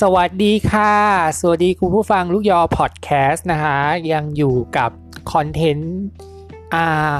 [0.00, 0.94] สวัสดีค่ะ
[1.40, 3.78] สวัสดีคุณผู้ฟังลูกยอพอดแคสต์นะคะ
[4.12, 4.90] ยังอยู่กับ
[5.32, 5.98] คอนเทนต์
[7.06, 7.10] R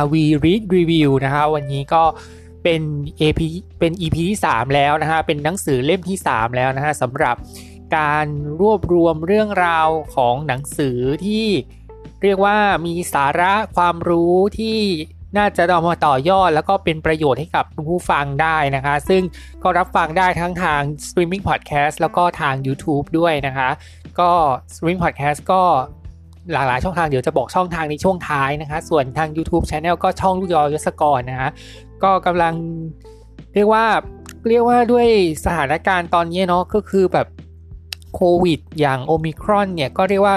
[0.00, 2.02] RV Read Review นะคะวันนี้ก็
[2.62, 2.82] เป็น
[3.20, 3.40] AP
[3.78, 7.36] เป็น EP ที่ 3 แล้วนะคะเป็นหนังสือเล่มที่ 3 แล้วนะคะสำหรับ
[7.96, 8.26] การ
[8.60, 11.46] รวบรวมเรื่องราวของหนังสือที่
[12.22, 14.78] เรียกว่ามีสาระความรู้ที่
[15.36, 19.22] น่าจะเอามาต่อยอด แล้วก็เป็นประโยชน์ให้กับผู้ฟังได้นะคะ ซึ่ง
[19.62, 23.68] ก็รับฟังได้ทั้งทาง streaming podcast แล้วก็ทาง YouTube ด้วยนะคะ
[24.20, 24.30] ก็
[24.72, 25.62] streaming podcast ก็
[26.52, 31.50] หลากหลายช่องทางเดี๋ยวจะบอกช่องทางในช่วงท้ายนะคะ ส่วนทาง YouTube Channel ก็ช่องลูกยอยศกรนะคะ
[32.02, 32.54] ก็กำลัง
[33.54, 33.86] เรียกว่า
[34.48, 35.06] เรียกว่าด้วย
[35.44, 37.26] สถานการณ์ตอนนี้เนาะก็คือแบบ
[38.14, 40.36] โควิด อย่างโอมิครอนเนี่ยก็เรียกว่า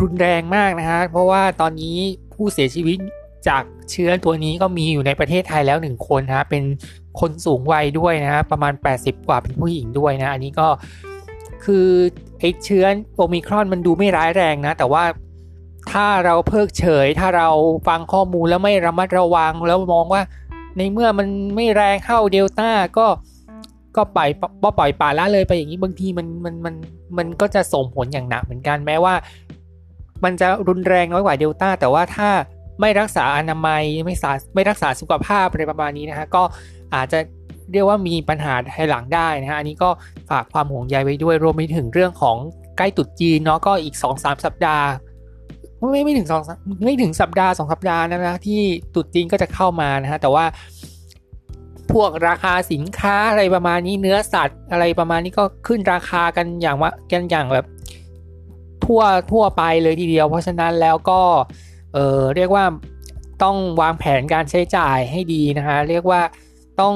[0.00, 1.96] รุนแรงมากนะคะเพราะว่าตอนนี้
[2.34, 2.98] ผู้เสียชีวิต
[3.48, 6.64] จากเชื้อตัวนี้ก็มีอยู่ในประเทศไทยแล้วหนึ่งคนนะเป็น
[7.20, 10.68] คนสูงวัยด้วยนะประมาณ 80 กว่าเป็นผู้หญิงด้วยนะ อันนี้ก็
[11.64, 11.88] คือ
[12.38, 12.84] ไอ้เชื้อ
[13.16, 15.04] โอมิครอนมันดูไม่ร้ายแรงนะ แต่ว่า
[15.92, 17.48] ถ้าเราเพิกเฉย ถ้าเรา
[17.88, 20.22] ฟังข้อมูลแล้วไม่ระมัดระวังแล้วมองว่า
[20.76, 23.06] ในเมื่อมันไม่แรงเข้าเดลต้าก็
[23.96, 24.30] ก็ปล่อย
[24.78, 26.74] ปล่อยป่าละเลยไปอย่างนี้บางทีมันมันมัน
[27.18, 29.14] มันก็จะส่งผลอย่างหนักเหมือนกันแม้ว่า
[30.24, 32.28] มันจะรุนแรงน้อยกว่าเดลต้าแต่ว่าถ้า
[32.80, 36.42] ไม่รักษาอนามัยไม่สาไม่รักษาสุขภาพอะไรประมาณนี้นะฮะก็
[36.94, 37.18] อาจจะ
[37.72, 39.90] เรียกว่ามีปัญหาภายหลังได้นะฮะอันนี้ก็
[40.30, 42.36] ฝากความห่วงใยไว้ด้วยรวมไปถึงเรื่องของ
[42.78, 44.86] ใกล้ตุดจีนเนาะก็อีก 2-3 สัปดาห์
[45.90, 46.42] ไม่ไม่ถึงสอง
[46.84, 48.60] ไม่ถึงสัปดาห์สองสัปดาห์นะนะที่
[48.94, 50.44] ตุดจีนก็จะเข้ามานะฮะแต่ว่า
[51.92, 57.66] พวกราคาสินค้าอะไรประมาณนี้เนื้อสัตว์อะไรประมาณนี้ก็ขึ้นราคากันอย่างว่ากันอย่างแบบ
[58.84, 59.02] ทั่ว
[59.32, 61.20] ทั่วไปเลยทีเดียว เพราะฉะนั้นแล้วก็
[61.94, 62.64] เออเรียกว่า
[63.42, 66.20] ต้องวางแผนการใช้จ่ายให้ดีนะคะเรียกว่า
[66.80, 66.94] ต้อง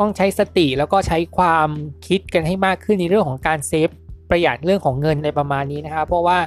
[0.00, 1.68] ต้องใช้สติแล้วก็ใช้ความ
[2.06, 3.88] คิดกันให้มากขึ้นในเรื่องของการเซฟ
[4.30, 6.38] ประหยัดเรื่องของเงินในประมาณนี้นะคะเพราะว่า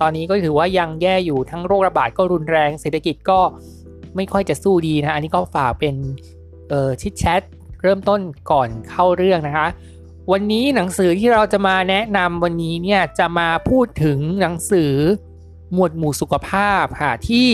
[0.00, 3.40] ตอนนี้ก็ถือว่ายังแย่อยู่ทั้งโรคระบาดก็รุนแรงเศรษฐกิจก็
[4.16, 5.94] ไม่ค่อยจะสู้ดีนะอันนี้ก็ฝากเป็น
[6.68, 7.42] เอ่อชิดแชท
[7.82, 9.68] เริ่มต้นก่อนเข้าเรื่องนะคะ
[10.32, 14.92] วันนี้หนังสือที่เราจะมาแนะนำวันนี้เนี่ยจะมาพูดถึงหนังสือ
[15.74, 17.48] หมวดหมู่สุขภาพค่ะที่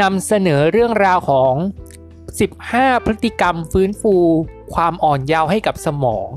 [0.00, 1.54] นำเสนอเรื่องราวของ
[2.30, 4.14] 15 พฤติกรรมฟื้นฟู
[4.74, 6.28] ความอ่อนเยาว์ให้กับสมอง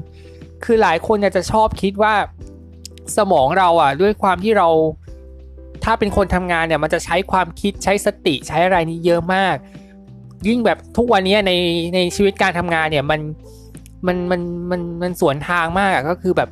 [0.64, 2.16] คือหลายคนจะชอบคิดว่า
[3.18, 4.68] สมองเราอะด้วยความที่เรา
[5.84, 9.56] ถ้าเป็นคนทำงานเนี่ยมันจะใช้ความคิดใช้สติใช้อะไรนี้เยอะมาก
[10.48, 11.52] ยิ่งแบบทุกวันนี้ใน
[11.96, 13.20] ในชีวิตการทำงานเนี่ยมัน
[14.08, 14.42] มันมัน
[14.72, 16.50] มันมันสวนทางมากก็คือแบบ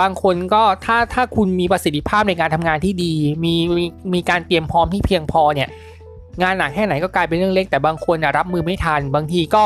[0.00, 3.14] บางคนก็ถ้าถ้าคุณมีประสิทธิภาพในการทำงานที่ดี
[3.44, 3.84] มีมี
[4.14, 5.68] มีการเตรียมพร้อมที่เพียงพอเนี่ย
[6.42, 9.62] งานหนักแค่ไหนก็กลายเป็นเรื่องเล็ก แต่บางคนรับมือไม่ทัน บางทีก็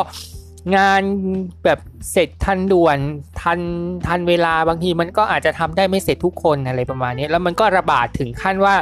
[0.77, 1.03] งาน
[1.65, 1.79] แบบ
[2.13, 2.99] เสร็จทันด่วน
[3.43, 3.61] ทัน
[4.07, 8.75] ทันเวลาบางทีมันก็อาจจะทำได้ไม่เสร็จทุกคนอะไรประมาณนี้แล้วมันก็ระบาดถึงขั้นว่า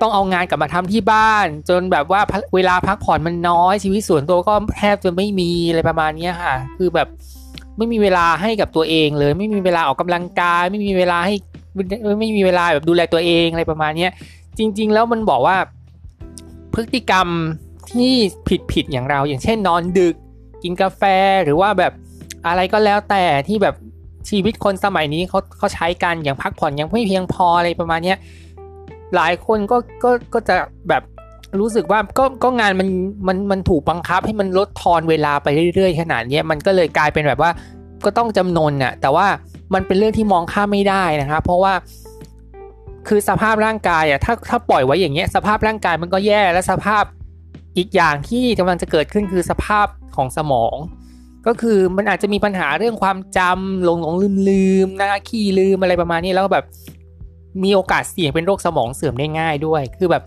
[0.00, 2.20] ต้องเอางานกลับมาทำที่บ้าน จนแบบว่า
[2.54, 7.08] เวลาพักผ่อนมันน้อยชีวิตส่วนตัวก็แทบจะไม่มีอะไรประมาณนี้ค่ะ คือแบบ
[7.78, 11.34] ไม่มีเวลาให้กับตัวเองเลย ไม่มีเวลาออกกำลังกาย ไม่มีเวลาให้
[12.20, 14.08] ไม่มีเวลาแบบดูแลตัวเองอะไรประมาณนี้
[14.58, 15.56] จริง ๆ แล้วมันบอกว่า
[16.74, 17.28] พฤติกรรม
[17.90, 18.12] ที่
[18.48, 20.14] ผิดผิดอย่างเรา อย่างเช่นนอนดึก
[20.62, 21.02] กินกาแฟ
[21.44, 21.92] หรือว่าแบบ
[22.46, 23.74] อะไรก็แล้วแต่ที่แบบ
[24.28, 28.14] ชีวิตคนสมัยนี้เขาเขาใช้กันอย่างพักผ่อนยังไม่เพียงพออะไรประมาณนี้
[29.16, 30.54] หลายคนก็ก็ก็จะ
[30.88, 31.02] แบบ
[31.60, 32.88] รู้สึกว่าก็ก็งานมัน
[33.28, 37.50] มันมันถูกบังคับให้มันลดทอนเวลาไปเรื่อยๆขนาดนี้มันก็เลยกลายเป็นแบบว่า
[38.04, 39.26] ก็ต้องจำนนน่ะแต่ว่า
[39.74, 41.74] มันเป็นเรื่องที่มองข้ามไม่ได้นะครับ เพราะว่า
[43.08, 47.04] คือสภาพร่างกายอะถ้าถ้าปล่อยไว้อย่างเงี้ยสภาพร่างกายมันก็แย่และสภาพ
[47.76, 49.86] อีกอย่างที่กำลังจะเกิดขึ้นคือสภาพ
[50.16, 50.76] ของสมอง
[51.46, 56.64] ก็คือมันอาจจะมีปัญหาเรื่องความจำหลงหลงลืมลืมนะขี้ลืมอะไรประมาณนี้แล้วแบบ
[57.64, 60.22] มีโอกาสเสี่ยงเป็นโรคสมองเสื่อมได้ง่ายด้วย คือแบบ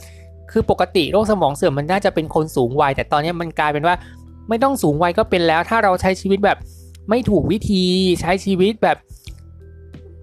[0.51, 3.95] คือปกติโรคสมองเสื่อมมันน่าจะเป็นคนสูงวัย แต่ตอนนี้มันกลายเป็นว่า
[4.49, 6.57] ไม่ต้องสูงวัยก็เป็นแล้ว ถ้าเราใช้ชีวิตแบบ
[7.09, 7.85] ไม่ถูกวิธี
[8.21, 8.97] ใช้ชีวิตแบบ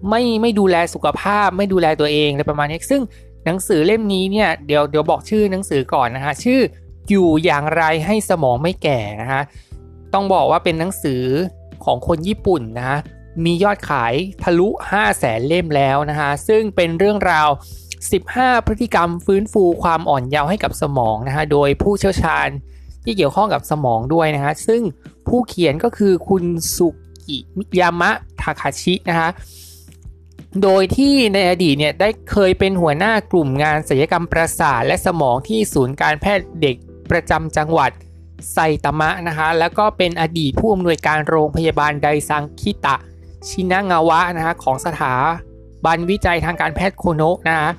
[0.09, 3.01] ไม่ไม่ดูแลสุขภาพ ไม่ดูแลตัวเองอะไรประมาณนี้ซึ่ง
[3.45, 6.59] หนังสือเล่มนี้เนี่ยเดี๋ยวเดี๋ยวบอกชื่อหนังสือก่อนนะฮะชื่อ
[7.09, 9.41] อยู่อย่างไรให้สมองไม่แก่นะฮะ
[10.13, 11.23] ต้องบอกว่าเป็นหนังสือ
[11.85, 12.99] ของคนญี่ปุ่นนะฮะ
[13.45, 17.49] มียอดขายทะลุ 5 0 0แสนเล่มแล้วนะฮะซึ่งเป็นเรื่องราว
[18.07, 22.47] 15 พฤติกรรมฟื้นฟูความอ่อนเยาว์ให้กับสมองนะฮะโดยผู้เชี่ยวชาญ
[23.03, 24.81] ที่เกี่ยวข้องกับสมองด้วยนะฮะซึ่ง
[25.27, 26.43] ผู้เขียนก็คือคุณ
[26.75, 27.37] สุกิ
[27.79, 28.11] ยามะ
[28.41, 29.29] ทาคาชินะฮะ
[30.63, 36.75] โดยที่ในอดีตเนี่ยได้เคยเป็นหัวหน้ากลุ่มงานศัลยกรรมประสาทและสมองที่ศูนย์การแพทย์เด็ก
[37.11, 37.91] ประจำจังหวัด
[38.53, 42.95] ไซตามะนะคะแล้วก็เป็นอดีตผู้อำนวยการโรงพยาบาลไดซังคิตะ
[43.47, 45.13] ชินางาวะนะฮะของสถา
[45.85, 47.71] บันวิจัยทางการแพทย์โคโนะนะฮะ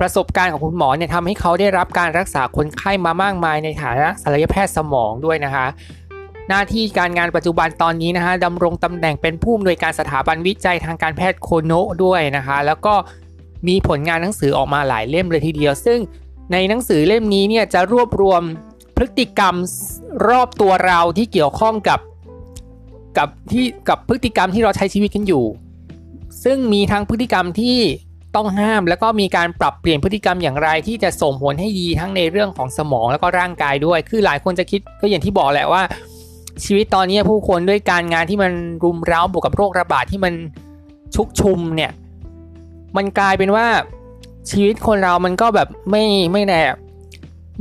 [0.00, 5.66] ประสบการณ์ของคุณหมอเนี่ยทำให้เขาได้รับการรักษาคนไข้มามากมายในฐานะศัลยแพทย์สมองด้วยนะคะ
[6.48, 12.94] หน้าที่การงานปัจจุบันตอนนี้นะคะดำรงตำแหน่งเป็นผู้อำนวยการสถาบันวิจัยทางการแพทย์โคโนะด้วยนะคะ แล้วก็
[13.68, 15.98] มีผลงานหนังสือออกมาหลายเล่มเลยทีเดียว ซึ่ง
[16.52, 18.42] ในหนังสือเล่มนี้เนี่ยจะรวบรวม
[18.96, 19.54] พฤติกรรม
[20.28, 22.00] รอบตัวเราที่เกี่ยวข้องกับ
[23.18, 25.44] กับที่กับพฤติกรรมที่เราใช้ชีวิตกันอยู่
[26.44, 27.78] ซึ่งมีทั้งพฤติกรรมที่
[28.36, 35.82] ต้องห้ามแล้วก็มีการปรับเปลี่ยนพฤติกรรมอย่างไร ที่จะส่งผลให้ดีทั้งในเรื่องของสมองแล้วก็ร่างกายด้วย คือหลายคนจะคิดก็อย่างที่บอกแหละว่า
[36.64, 38.52] ชีวิตตอนนี้ผู้คนด้วยการงานที่มัน
[38.84, 40.34] รุมเร้าบวกกับโรคระบาดที่มัน
[41.14, 41.90] ชุกชุมเนี่ย
[42.96, 43.66] มันกลายเป็นว่า
[44.50, 46.62] ชีวิตคนเรามันก็แบบไม่ไม่แน่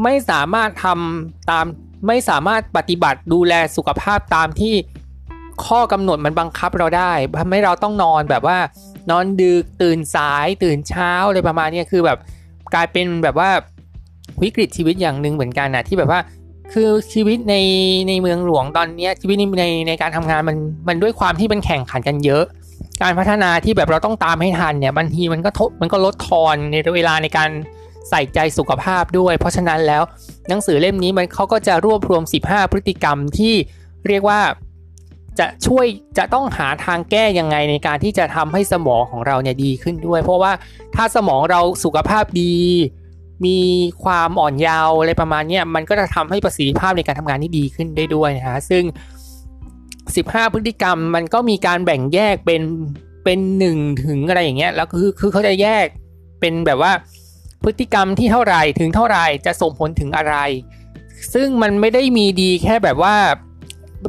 [0.04, 1.66] ไม่สามารถทำตาม
[2.08, 4.74] ไม่สามารถปฏิบัติดูแลสุขภาพตามที่
[5.66, 8.58] ข้อกำหนดมันบังคับเราได้ทำให้เราต้องนอนแบบว่า
[9.12, 12.18] นอนดึกตื่นสายตื่นเช้าอะไรประมาณนี้คือแบบ
[12.74, 13.50] กลายเป็นแบบว่า
[14.44, 16.20] วิกฤตชีวิตอย่างหนึ่งเหมือนกันนะที่แบบว่า
[16.74, 17.56] คือชีวิตใน
[18.08, 20.58] ในเมืองหลวงตอนนี้ชีวิตในในในการทำงานมัน
[20.88, 22.44] มันด้วยความที่มันแข่งขันกันเยอะ
[23.02, 27.50] การพัฒนาที่แบบเราต้องตามให้ทันเนี่ยบางทีมันก็ทมันก็ลดทอนในเวลาในการ
[28.10, 30.04] ใส่ใจสุขภาพด้วย เพราะฉะนั้นแล้ว
[30.50, 33.54] หนังสือเล่มนี้มันเขาก็จะรวบรวม 15 พฤติกรรมที่
[34.08, 34.40] เรียกว่า
[35.40, 35.86] จะช่วย
[36.18, 40.52] จะต้องหาทางแก้ยังไงในการที่จะทำให้สมองของเราเนี่ยดีขึ้นด้วย เพราะว่า
[40.96, 42.56] ถ้าสมองเราสุขภาพดี
[43.46, 43.60] มี
[44.04, 48.84] ความอ่อนเยาว์อะไรประมาณนี้มันก็จะทำให้ประสิทธิภาพในการทำงานที่ดีขึ้นได้ด้วยนะฮะซึ่ง
[49.68, 52.62] 15 พฤติกรรมมันก็มีการแบ่งแยกเป็น
[53.24, 55.86] เป็นหนึ่งถึงอะไรอย่างเงี้ยแล้วคือคือเขาจะแยก
[56.40, 56.92] เป็นแบบว่า
[57.64, 60.36] พฤติกรรมที่เท่าไหร่ถึงเท่าไหร่จะส่งผลถึงอะไร
[61.34, 63.16] ซึ่งมันไม่ได้มีดีแค่แบบว่า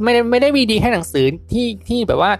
[0.05, 2.33] ไม่ได้ไม่ได้มีดีแค่หนังสือที่ที่แบบว่า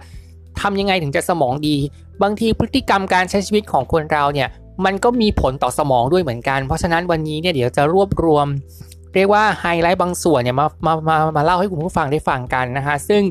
[0.61, 1.77] ทำยังไงถึงจะสมองดี
[2.23, 4.47] บางทีพฤติกรรมการใช้ชีวิตของคนเราเนี่ย
[4.85, 8.47] มันก็มีผลต่อสมองด้วยเหมือนกัน เพราะฉะนั้นวันนี้เนี่ยเดี๋ยวจะรวบรวม
[9.15, 13.21] เรียกว่าไฮไลท์บางส่วนเนี่ยมามามามาเล่าให้คุณผู้ฟังได้ฟังกันนะฮะซึ่ง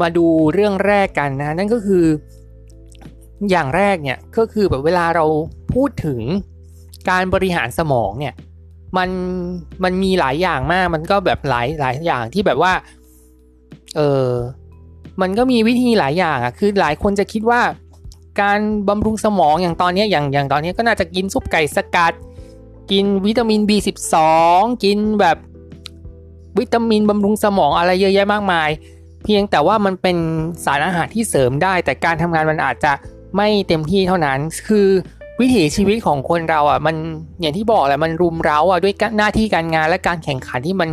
[0.00, 2.04] มาดูเรื่องแรกกันนะนั่นก็คือ
[3.50, 5.24] อย่างแรกเนี่ยก็คือแบบเวลาเรา
[5.74, 6.20] พูดถึง
[7.10, 8.34] การบริหารสมองเนี่ย
[8.96, 9.10] มัน
[9.84, 12.72] มันมีหลายอย่างมากมันก็แบบหลายหลายอย่างที่แบบว่า
[13.96, 14.30] เออ
[15.20, 17.60] มันก็มีวิธีหลายอย่างอะคือหลายคนจะคิดว่า
[18.40, 18.58] การ
[18.88, 22.12] บำรุงสมองอย่างตอนนี้อย่างอย่างตอนนี้ก็น่าจะกินซุปไก่สกัด
[22.90, 24.14] กินวิตามิน B12
[24.84, 25.36] กินแบบ
[26.58, 28.70] วิตามินบำรุงสมองอะไรเยอะแยะมากมาย
[29.24, 30.16] เพียงแต่ว่ามันเป็น
[30.64, 32.92] สารอาหารที่เสริมได้ แต่การทำงานมันอาจจะ
[33.36, 34.88] ไม่เต็มที่เท่านั้น คือ
[35.40, 36.96] วิถีชีวิตของคนเราอะมัน
[37.40, 40.88] อย่างที่บอกแหละมันรุมเร้าอะด้วยหน้าที่การงานและการแข่งขันที่มัน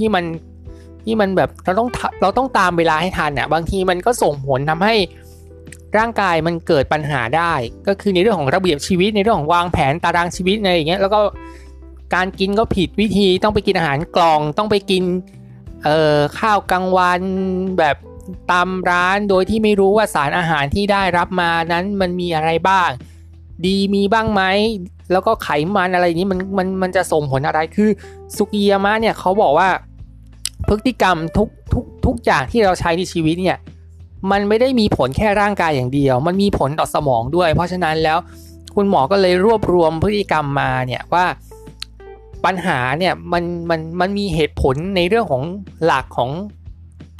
[0.00, 0.24] ที่มัน
[1.04, 1.88] ที่มันแบบเราต้อง
[2.22, 4.94] เราต้องตามเวลาให้ทันอะบางทีมันก็ส่งผลทำให้
[5.98, 7.52] ร่างกายมันเกิดปัญหาได้
[7.86, 11.20] ก็คือในเรื่องของระเบียบชีวิตในเรื่องของวางแผนตารางชีวิตอะไรอย่างเงี้ยแล้วก็
[12.14, 15.02] การกินก็ผิดวิธีต้องไปกินอาหารกล่องต้องไปกิน
[15.84, 17.20] เอ่อข้าวกลางวัน
[17.78, 17.96] แบบ
[18.50, 22.90] ตามร้านโดยที่ไม่รู้ว่าสารอาหารที่ได้รับมานั้นมันมีอะไรบ้าง
[23.66, 24.42] ดีมีบ้างไหม
[25.12, 27.88] แล้วก็ไขมันอะไรนี้มันมันมันจะส่งผลอะไรคือ
[28.36, 29.68] สุกิยามะเนี่ยเขาบอกว่า
[30.68, 33.58] พฤติกรรมทุกทุกทุกอย่างที่เราใช้ในชีวิตเนี่ย
[34.30, 38.18] มันไม่ได้มีผลแค่ร่างกายอย่างเดียว มันมีผลต่อสมองด้วย เพราะฉะนั้นแล้ว
[38.74, 41.26] คุณหมอก็เลยรวบรวมพฤติกรรมมาเนี่ยว่า
[42.44, 45.42] ปัญหาเนี่ยมันมันมันมีเหตุผลในเรื่องของ
[45.84, 46.30] หลักของ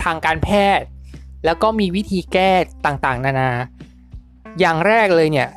[0.03, 0.49] ทางการแพ
[0.79, 0.87] ทย์
[1.45, 2.51] แล้วก็มีวิธีแก้
[2.87, 3.51] ต่างๆ นานา
[4.61, 5.49] อย่างแรกเลยเนี่ย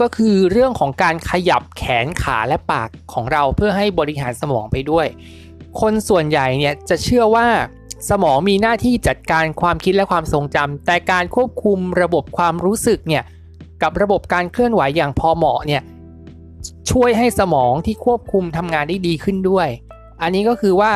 [0.00, 5.06] ก็คือเรื่องของการขยับแขนขาและปากของเราเพื่อให้บริหารสมองไปด้วย
[5.80, 7.46] คนส่วนใหญ่เนี่ยจะเชื่อว่า
[8.10, 13.24] สมองมีหน้าที่จัดการความคิดและความทรงจำแต่การควบคุมระบบความรู้สึกเนี่ย
[13.82, 15.82] กับระบบการเคลื่อนไหวอย่างพอเหมาะเนี่ย
[16.90, 19.68] ช่วยให้สมองที่ควบคุมทำงานได้ดีขึ้นด้วย
[20.22, 20.92] อันนี้ก็คือว่า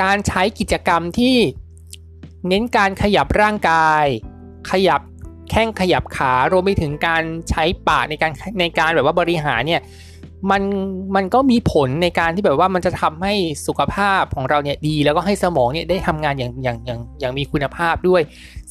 [0.00, 1.36] การใช้กิจกรรมที่
[2.48, 4.04] เน้นการขยับร่างกาย
[4.70, 5.00] ขยับ
[5.50, 9.82] แข้งขยับขารวมไปถึงการใช้ปากในการในการแบบว่าบริหารเนี่ย
[10.50, 10.62] มัน
[11.14, 13.34] มันก็มีผลในการที่แบบว่ามันจะทำให้
[13.66, 18.22] สุขภาพของเราเนี่ยดี แล้วก็ให้สมองเนี่ยได้ทำงานอย่างอย่างอย่างอย่างมีคุณภาพด้วย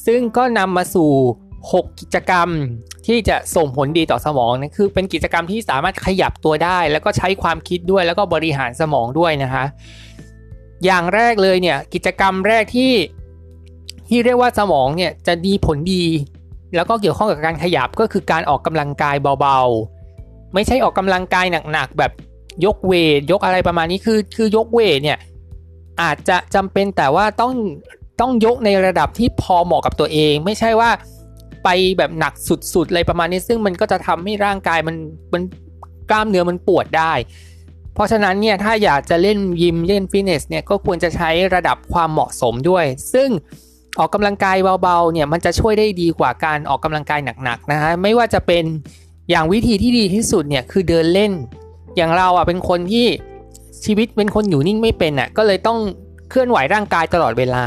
[0.05, 1.11] ซึ่งก็นำมาสู่
[1.57, 2.49] 6 กิจกรรม
[3.07, 9.65] ที่จะส่งผลดีต่อสมองนะคือเป็นกิจกรรมที่สามารถขยับตัวได้ แล้วก็ใช้ความคิดด้วยแล้วก็บริหารสมองด้วยนะคะ
[10.85, 12.93] อย่างแรกเลยเนี่ยกิจกรรมแรกที่
[14.09, 16.05] ที่เรียกว่าสมองเนี่ยจะดีผลดี
[16.75, 19.98] แล้วก็เกี่ยวข้องกับการขยับก็คือการออกกำลังกายเบาๆ
[20.53, 22.11] ไม่ใช่ออกกำลังกายหนักๆแบบ
[22.65, 25.19] ยกเวทยกอะไรประมาณนี้คือคือยกเวทเนี่ย
[26.01, 27.53] อาจจะจำเป็นแต่ว่าต้อง
[28.19, 30.89] ต้องยกในระดับที่พอเหมาะกับตัวเอง ไม่ใช่ว่า
[31.63, 32.33] ไปแบบหนัก
[32.73, 34.95] สุดๆเลยประมาณนี้ซึ่งมันก็จะทำให้ร่างกายมัน
[35.33, 35.41] มัน
[36.09, 37.13] กล้ามเนื้อมันปวดได้
[37.93, 43.29] เพราะฉะนั้นเนี่ยถ้าอยากจะเล่นยิมเล่นฟิตเนสเนี่ยก็ควรจะใช้ระดับความเหมาะสมด้วย ซึ่ง
[43.99, 48.65] ออกกำลังกายเบาๆเนี่ยมันจะช่วยได้ดีกว่าการออกกำลังกายหนักๆนะฮะไม่ว่าจะเป็น
[49.29, 51.31] อย่างวิธีที่ดีที่สุดเนี่ยคือเดินเล่น
[51.95, 53.05] อย่างเราอะเป็นคนที่
[53.85, 55.79] ชีวิตเป็นคนอยู่นิ่งไม่เป็นอะก็เลยต้อง
[56.29, 57.63] เคลื่อนไหวร่างกายตลอดเวลา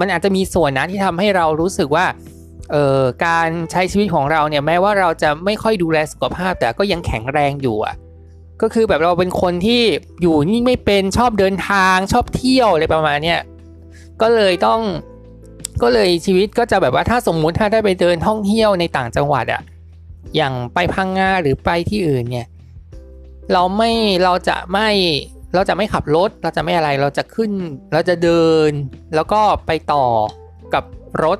[0.00, 2.06] มันอาจจะมีส่วนนะที่ทำให้เรารู้สึกว่า
[2.70, 7.94] เอ่อการใช้ชีวิตของเราเนี่ยแม้ว่าเราจะไม่ค่อยดูแลสุขภาพ แต่ก็ยังแข็งแรงอยู่อะ
[8.62, 9.82] ก็คือแบบเราเป็นคนที่
[10.22, 13.40] อยู่นิ่งไม่เป็นชอบเดินทางชอบเที่ยวอะไรประมาณเนี้ย
[14.20, 14.80] ก็เลยต้อง
[15.82, 19.62] ก็เลยชีวิตก็จะแบบว่าถ้าสมมุติถ้าได้ไปเดินท่องเที่ยวในต่างจังหวัดอะ
[20.36, 22.48] อย่างไปพังงาหรือไปที่อื่นเนี่ย
[23.52, 23.90] เราไม่
[24.24, 24.88] เราจะไม่
[25.54, 27.52] เราจะไม่ขับรถ เราจะไม่อะไรเราจะขึ้น
[27.92, 28.72] เราจะเดิน
[29.14, 30.06] แล้วก็ไปต่อ
[30.74, 30.84] กับ
[31.24, 31.38] รถ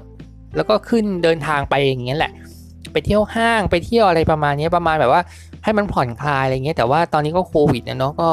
[0.57, 2.33] แล้วก็ขึ้นเดินทางไปอย่างเงี้ยแหละ
[2.93, 5.23] ไปเที่ยวห้างไปเที่ยวอะไรประมาณนี้ประมาณแบบว่า
[5.65, 8.29] ให้มันผ่อนคลายอะไรเงี้ยแต่ว่าตอนนี้ก็โควิดเนาะก็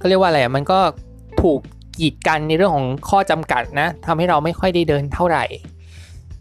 [0.00, 0.78] ก็เรียกว่าอะไรมันก็
[1.42, 1.58] ถูก
[1.98, 5.44] กีดกันในเรื่องของข้อจำกัดนะทำให้เราไม่ค่อยได้เดินเท่าไหร่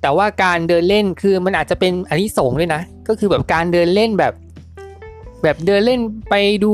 [0.01, 4.33] แต่ว่าการเดินเล่นคือมันอาจจะเป็นอันนี้สงด้วยนะ ก็คือแบบการเดินเล่นแบบ
[5.43, 5.99] แบบเดินเล่น
[6.29, 6.35] ไป
[6.65, 6.73] ดู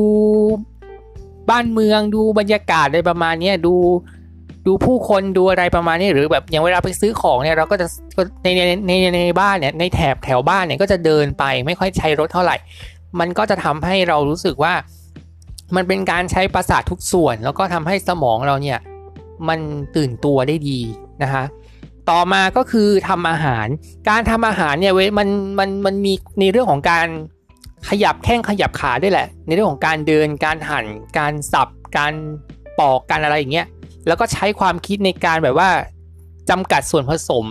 [1.50, 3.76] บ้านเมืองดูบรรยากาศอะไรประมาณนี้ดู
[4.68, 7.88] ดูผู้คนดูอะไรประมาณนี้หรือแบบอย่างเวลาไปซื้อของเนี่ยเราก็จะ
[8.44, 12.56] ในในในในบ้านเนี่ยในแถบแถวบ้านเนี่ยก็จะเดินไปไม่ค่อยใช้รถเท่าไหร่
[13.20, 14.74] มันก็จะทำให้เรารู้สึกว่า
[15.76, 18.80] มันเป็นการใช้ประสาททุกส่วน แล้วก็ทำให้สมองเราเนี่ย
[19.48, 19.60] มัน
[19.96, 20.80] ตื่นตัวได้ดี
[21.24, 21.44] นะคะ
[22.10, 23.68] ต่อมาก็คือทำอาหาร
[24.10, 25.28] การทำอาหารเนี่ยเว้ยมัน
[25.60, 27.08] มันมันมีในเรื่องของการ
[27.90, 30.86] ขยับแข้งขยับขาด้วยแหละ ในเรื่องของการเดิน การหั่น
[31.18, 31.68] การสับ
[31.98, 32.14] การ
[32.80, 33.68] ปอก การอะไรอย่างเงี้ย
[34.08, 35.70] แล้วก็ใช้ความคิดในการแบบว่า
[36.50, 37.46] จำกัดส่วนผสม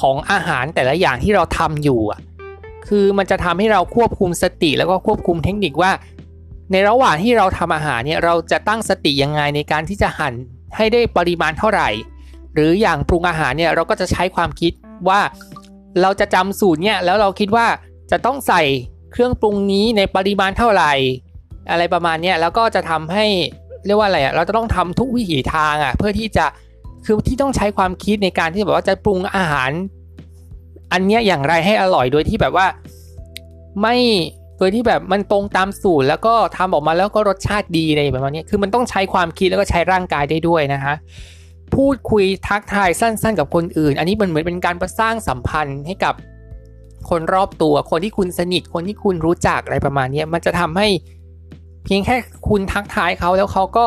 [0.00, 2.20] ของอาหารแต่ละอย่างที่เราทำอยู่อะ
[2.88, 5.92] คือมันจะทำให้เราควบคุมสติแล้วก็ควบคุมเทคนิคว่า
[6.72, 10.34] ในระหว่างที่เราทำอาหารเนี่ยเราจะตั้งสติยังไงในการที่จะหั่น
[10.76, 11.88] ให้ได้ปริมาณเท่าไหร่
[12.54, 14.72] หรืออย่างปรุงอาหารเนี่ยเราก็จะใช้ความคิด
[15.08, 15.20] ว่า
[16.02, 17.66] เราจะจำสูตรเนี่ยแล้วเราคิดว่า
[18.10, 18.62] จะต้องใส่
[19.12, 20.92] เครื่องปรุงนี้ในปริมาณเท่าไหร่
[21.70, 23.26] อะไรประมาณนี้แล้วก็จะทำให้
[23.86, 26.46] เรียกว่าอะไรอะเราจะต้องทำทุกวิถีทางอะเพื่อที่จะ
[27.04, 29.70] คือที่ต้องใช้ความคิดในการที่แบบว่าจะปรุงอาหาร
[30.92, 32.66] อันเนี้ยอย่างไรให้อร่อยโดยที่แบบว่า
[33.82, 33.96] ไม่
[34.58, 40.94] โดยที่แบบมันตรงตามสูตรแล้วก็ทำออกมาแล้วก็รสชาติดีในแบบนี้คือมันต้องใช้ความคิดแล้วก็ใช้ร่างกายได้ด้วยนะคะ
[41.74, 46.14] พูดคุยทักทายสั้น ๆ กับคนอื่น อันนี้มันเหมือนเป็นการประสร้างสัมพันธ์ให้กับ
[47.10, 50.88] คนรอบตัว คนที่คุณสนิท คนที่คุณรู้จักอะไรประมาณนี้มันจะทำให้
[51.84, 52.16] เพียงแค่
[52.48, 53.86] คุณทักทายเขาแล้วเขาก็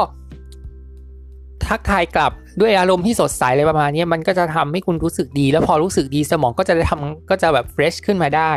[1.68, 8.52] ทักทายกลับด้วยอารมณ์ที่สดใสอะไรประมาณนี้มันก็จะทำให้คุณรู้สึกดี แล้วพอรู้สึกดีสมองก็จะได้ทำก็จะแบบเฟรชขึ้นมาได้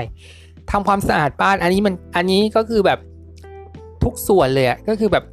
[0.71, 2.99] ทำความสะอาดบ้านอันนี้มันอันนี้ก็คือแบบ
[4.05, 5.25] ทุกส่วนเลยก็คือแบบ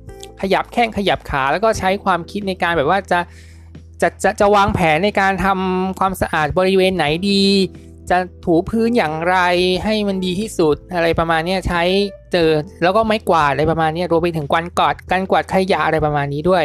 [0.41, 3.19] ขยับแข้งขยับขาแล้วก็ใช้ความคิดในการแบบว่าจะ
[4.05, 7.43] จะจะจะวางแผนในการทำความสะอาดบริเวณไหนดี
[8.09, 9.37] จะถูพื้นอย่างไร
[9.83, 11.81] ให้มันดีที่สุดอะไรประมาณนี้ใช้
[12.33, 12.49] เจอ
[12.83, 16.63] แล้วก็ไม้กวาดอะไรประมาณนี้รวมไปถึงกวาดกอดการกวาดขยะอะไรประมาณนี้ด้วย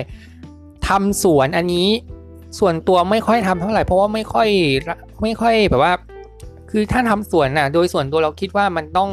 [0.89, 1.89] ทำสวนอันนี้
[2.59, 4.49] ส่วนตัวไม่ค่อยทำเท่าไหร่เพราะว่าไม่ค่อย
[5.23, 5.93] ไม่ค่อยแบบว่า
[6.71, 9.11] คือถ้าทำสวนน่ะ โดยส่วนตัวเราคิดว่ามันต้อง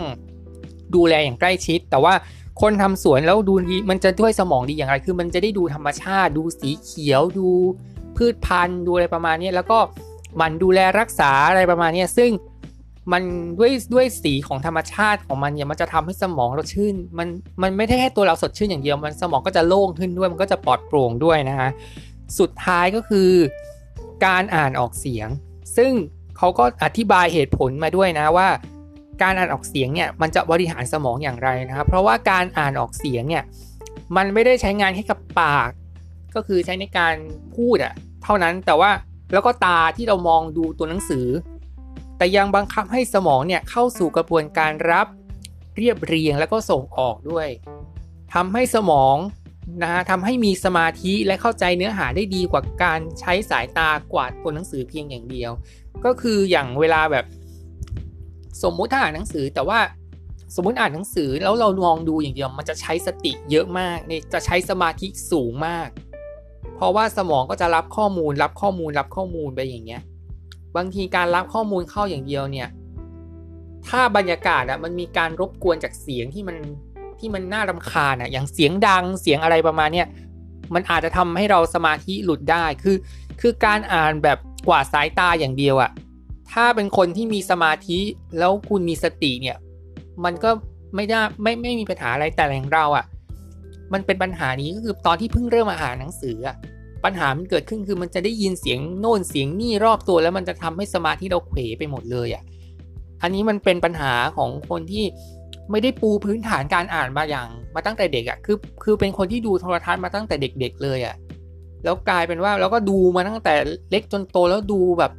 [0.95, 2.13] ดูแลอย่างใกล้ชิด แต่ว่า
[2.61, 7.49] คนทำสวนแล้วดูดีมันจะด้วยสมองดีอย่างไร คือมันจะได้ดูธรรมชาติ ดูสีเขียวดู
[8.17, 9.79] พืชพันธุ์ดูอะไรประมาณนี้แล้วก็
[10.41, 12.31] มันดูแลรักษาอะไรประมาณนี้ซึ่ง
[13.11, 13.23] มัน
[13.59, 17.27] ด้วยด้วยสีของธรรมชาติของมันเนี่ยมันจะทำให้สมองเราชื่น มัน
[17.61, 21.69] มันไม่ได้แค่ตัวเราสดชื่นอย่างเดียวมันสมองก็จะโล่งขึ้นด้วย มันก็จะปลอดโปร่งด้วยนะฮะ
[22.39, 23.29] สุดท้ายก็คือ
[24.25, 25.27] การอ่านออกเสียง
[25.77, 25.91] ซึ่ง
[26.37, 28.47] เขาก็อธิบายเหตุผลมาด้วยนะว่า
[29.23, 33.43] การอ่านออกเสียงเนี่ยมันจะบริหารสมองอย่างไรนะครับเพราะว่าการอ่านออกเสียงเนี่ย
[34.15, 35.69] มันไม่ได้ใช้งานแค่กับปาก
[36.35, 37.15] ก็คือใช้ในการ
[37.55, 37.93] พูดอะ
[38.27, 38.91] เท่านั้นแต่ว่า
[39.33, 41.27] แล้วก็ตาที่เรามองดูตัวหนังสือ
[42.17, 45.07] แต่ยังบังคับให้สมองเนี่ยเข้าสู่กระบวนการรับ
[45.77, 47.47] เรียบเรียงแล้วก็ส่งออกด้วย
[48.33, 49.15] ทำให้สมอง
[49.81, 55.51] นะฮะทำให้มีสมาธิและเข้าใจเนื้อหาได้ดีกว่าการใช้สายตากวาดตัวหนังสือเพียงอย่างเดียว
[56.05, 57.25] ก็คืออย่างเวลาแบบ
[58.63, 59.79] สมมุติถ้าอ่านหนังสือแต่ว่า
[60.55, 65.87] สมมุติอ่านหนังสือแล้วเราลองดูอย่างเดียวมันจะใช้สติเยอะมากนี่จะใช้สมาธิสูงมาก
[66.77, 70.01] เพราะว่าสมองก็จะรับข้อมูล รับข้อมูล รับข้อมูลไปอย่างเงี้ย
[70.75, 72.67] บางทีการรับข้อมูลเข้าอย่างเดียวเนี่ย
[73.87, 76.57] ถ้าบรรยากาศอะมันมีการรบกวนจากเสียงที่มัน
[77.19, 80.07] ที่มันน่ารำคาญอะอย่างเสียงดัง เสียงอะไรประมาณเนี้ย
[80.73, 82.97] มันอาจจะทำให้เราสมาธิหลุดได้ คือ
[83.41, 85.91] คือการอ่านแบบกว่าสายตาอย่างเดียวอะ
[86.51, 87.99] ถ้าเป็นคนที่มีสมาธิ
[88.37, 89.57] แล้วคุณมีสติเนี่ย
[90.23, 90.49] มันก็
[90.95, 93.05] ไม่ได้ไม่ไม่มีปัญหาอะไรแต่อย่างเราอะ
[93.93, 96.55] มันเป็นปัญหานี้ก็คือตอนที่เพิ่งเริ่มมาอ่านหนังสืออะ
[97.03, 102.43] ปัญหามันเกิดขึ้นคือมันจะได้ยินเสียงโน่นเสียงนี่รอบตัวแล้วมันจะทำให้สมาธิเราเขวไปหมดเลยอะ่ะ
[103.21, 105.05] อันนี้มันเป็นปัญหาของคนที่
[105.71, 111.15] ไม่ได้ปูพื้นฐานการอ่านมาอย่างมาตั้งแต่เด็กอะ่ะคือคือเป็นคนที่ดูโทรทัศน์มาตั้งแต่เด็ก ๆ เลยอะ่ะ
[111.83, 113.53] แล้วกลายเป็นว่าเราก็ดูมาตั้งแต่
[113.91, 115.11] เล็กจนโตแล้วดูแบบ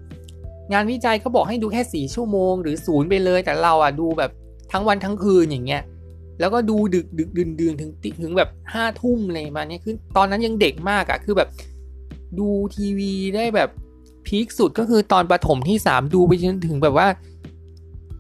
[0.73, 4.31] งานวิจัยเขาบอกให้ดูแค่สี่ชั่วโมง หรือศูนย์ไปเลยแต่เราอะดูแบบ
[4.73, 5.83] ทั้งวันทั้งคืนอย่างเงี้ย
[6.41, 7.91] แล้วก็ดูดึกดึกดื่นดื่นถึง
[8.23, 11.49] ถึงแบบห้าทุ่มเลยมาเนี้ยคือตอนนั้นยังเด็กมากอะ่ะคือแบบ
[12.39, 13.71] ดูทีวีได้แบบ
[14.27, 17.09] พีคสุดก็คือตอนประถมที่สามดูไปจนถึงแบบว่า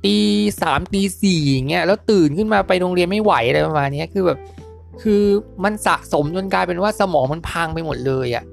[0.04, 0.18] ตี
[0.62, 4.38] สามตีสี่เงี้ยแล้วตื่นขึ้นมาไปโรงเรียนไม่ไหวอะไรประมาณนี้คือแบบ
[5.02, 5.22] คือ
[5.64, 8.44] มันสะสมจนกลายเป็นว่าสมองมันพังไปหมดเลยอะ่ะ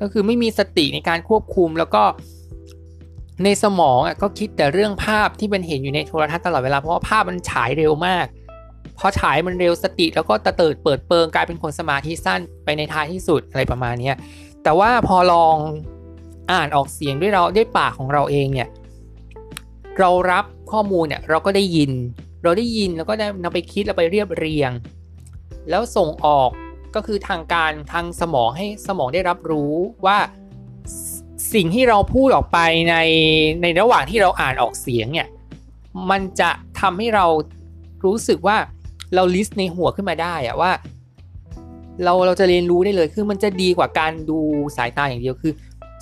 [0.00, 2.02] ก็คือไม่มีสติในการควบคุมแล้วก็
[3.44, 8.26] ในสมองอะก็คิดแต่เรื่องภาพที่มันเห็นอยู่ในโทรทัศน์ตลอดเวลาเพราะว่าภาพมันฉายเร็วมาก
[9.04, 14.12] พอฉายมันเร็วสติ แล้วก็ตะเติดเปิดเปิงกลายเป็นคนสมาธิสั้นไปในท้ายที่สุดอะไรประมาณนี้
[14.62, 15.56] แต่ว่าพอลอง
[16.52, 18.68] อ่านออกเสียงด้วยเราด้วยปากของเราเองเนี่ย
[19.98, 21.90] เรารับข้อมูลเนี่ยเราก็ได้ยิน
[22.42, 24.70] เราได้ยินแล้วก็ได้นำไปคิดแล้วไปเรียบเรียง
[25.70, 26.50] แล้วส่งออก
[26.94, 29.72] ก็คือทางการทางสมองให้สมองได้รับรู้
[30.06, 30.18] ว่า
[31.54, 32.58] สิ่งที่เราพูดออกไป
[32.90, 32.96] ใน
[33.62, 35.28] ในระหว่างที่เราอ่านออกเสียงเนี่ย
[36.10, 37.26] มันจะทำให้เรา
[38.04, 38.56] รู้สึกว่า
[39.14, 40.70] เราลิสต์ในหัวขึ้นมาได้อะว่า
[42.04, 44.38] เราเราจะเรียนรู้ได้เลยคือมันจะดีกว่าการดู
[44.76, 45.52] สายตาอย่างเดียวคือ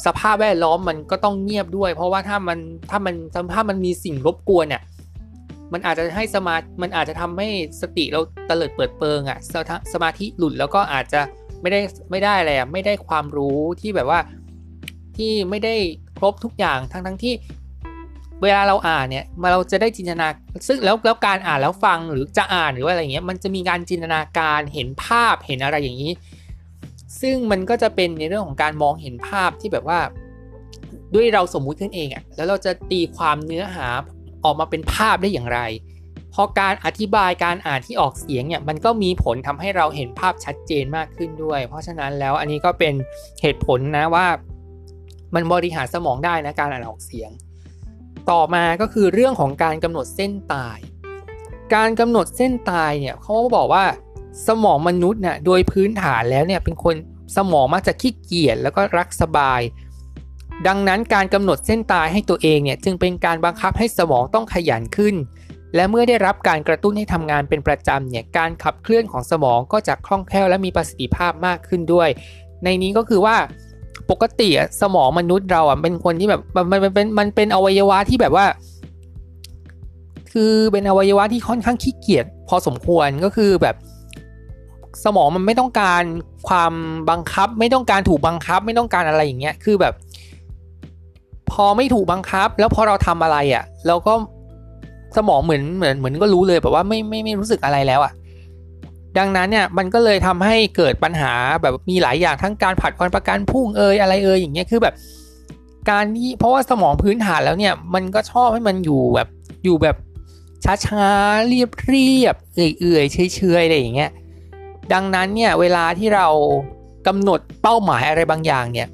[0.07, 2.59] สภาพแวดล้อมมันก็ต้องเงียบด้วย เพราะว่าถ้ามัน
[2.91, 3.15] ถ้ามัน
[3.55, 4.83] ถ้ามันมีสิ่งรบกวนเนี่ย
[5.73, 7.49] มันอาจจะให้สมามันอาจจะทำให้
[7.81, 9.39] สติเราเตลิดเปิดเปิงอะ่ะ
[9.93, 11.21] สมาธิหลุดแล้วก็อาจจะ
[11.61, 14.21] ไม่ได้ไม่ได้อะไรอะ่ะไม่ได้ความรู้ที่แบบว่า
[15.17, 15.75] ที่ไม่ได้
[16.19, 17.35] ครบทุกอย่างทั้งทั้งที่
[18.43, 20.27] เวลาเราอ่านเนี่ยมาเราจะได้จินตนา
[20.69, 26.13] ซึ่งแล้วแล้วการอ่านแล้วฟังหรือจะอ่านหรือว่าอะไรเงี้ยมันจะมีการจินตนาการเห็นภาพเห็นอะไรอย่างนี้
[27.21, 30.01] ซึ่งมันก็จะเป็นในเรื่องของการมองเห็นภาพที่แบบว่า
[31.15, 33.87] ด้วยเราสมมุติขึ้นเองอะ่ะแล้วเราจะตีความเนื้อหา
[34.45, 35.61] ออกมาเป็นภาพได้อย่างไร
[36.35, 42.95] พอการอธิบายการอ่านที่ออกเสียงเนี่ยมันก็มีผลทำให้เราเห็นภาพชัดเจนมากขึ้นด้วย เพราะฉะนั้นแล้วอันนี้ก็เป็น
[43.43, 44.27] เหตุผลนะว่า
[45.35, 47.31] มันบริหารสมองได้นะการอ่านออกเสียง
[48.31, 50.79] ต่อมาก็คือเรื่องของการกำหนดเส้นตาย
[51.75, 53.85] การกำหนดเส้นตายเนี่ยเขาบอกว่า
[54.47, 56.95] สมองมนุษย์เนี่ยโดยพื้นฐานแล้วเนี่ยเป็นคน
[57.37, 59.61] สมองมักจะขี้เกียจแล้วก็รักสบาย
[60.67, 65.15] ดังนั้นการกำหนดเส้นตายให้ตัวเองเนี่ยจึงเป็นการบังคับให้สมองต้องขยันขึ้น
[65.75, 72.09] และเมื่อได้รับการกระตุ้นให้ทำงานเป็นประจำเนี่ยการขับเคลื่อนของสมองก็จะคล่องแคล่วและมีประสิทธิภาพมากขึ้นด้วย
[72.65, 73.37] ในนี้ก็คือว่า
[74.11, 74.49] ปกติ
[74.83, 78.47] สมองมนุษย์เราอะเป็นคนที่แบบมันมันเป็นมันเป็นอวัยวะที่แบบว่า
[80.33, 83.77] คือเป็นอวัยวะที่ค่อนข้างขี้เกียจพอสมควรก็คือแบบ
[85.05, 86.03] สมองมันไม่ต้องการ
[86.49, 86.73] ความ
[87.11, 89.95] บังคับ ไม่ต้องการถูกบังคับ ไม่ต้องการอะไรอย่างเงี้ยคือแบบ
[91.51, 94.13] พอไม่ถูกบังคับ แล้วพอเราทำอะไรอะ่ะเราก็
[95.17, 98.13] สมองเหมือนเหมือนเหมือนก็รู้เลยแบบว่าไม่ไม่ไม่รู้สึกอะไรแล้วอะ่ะ
[99.19, 104.95] ดังนั้นเนี่ยมันก็เลยทำให้เกิดปัญหาแบบมีหลายอย่างทั้งการผัดวันประกันพุ่งเอยอะไรเอยอย่างเงี้ยคือแบบ
[105.91, 109.29] การที่เพราะว่าสมองพื้นฐานแล้วเนี่ยมันก็ชอบให้มันอยู่แบบ
[109.65, 109.97] อยู่แบบ
[110.87, 114.11] ช้าๆเรียบเรียบเอื่อยๆเฉยๆอะไรอย่างเงี้ย
[114.93, 116.27] ดังนั้นเนี่ยเวลาที่เรา
[117.07, 118.89] กำหนดเป้าหมายอะไรบางอย่างเนี่ย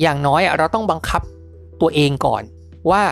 [0.00, 1.22] อย่างน้อยเราต้องบังคับ
[1.80, 2.42] ตัวเองก่อน
[2.90, 3.02] ว่า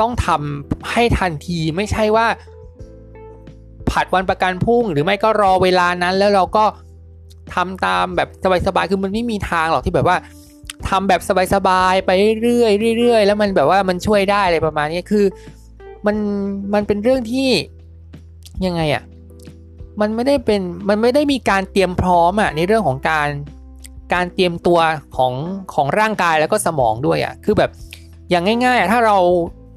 [0.00, 2.26] ต้องทำให้ทันทีไม่ใช่ว่า
[3.90, 6.64] ผัดวันประกันพุ่ง หรือไม่ก็รอเวลานั้น แล้วเราก็
[7.54, 8.28] ทำตามแบบ
[8.66, 10.16] สบายๆคือมันไม่มีทางหรอกที่แบบว่า
[10.88, 11.20] ทำแบบ
[11.54, 12.10] สบายๆไป
[12.42, 15.24] เรื่อยๆเรื่อยๆแล้วมันแบบว่ามันช่วยได้อะไรประมาณนี้คือ
[16.06, 16.16] มัน
[16.74, 17.48] มันเป็นเรื่องที่
[18.66, 19.02] ยังไงอะ่ะ
[20.00, 23.28] มันไม่ได้เป็นมันไม่ได้มีการเตรียมพร้อมอะ่ะในเรื่องของการ
[24.14, 24.78] การเตรียมตัว
[25.16, 25.32] ของ
[25.74, 27.70] ของร่างกายแล้วก็สมองด้วยอะ่ะคือแบบ
[28.30, 29.18] อย่างง่ายๆ ถ้าเรา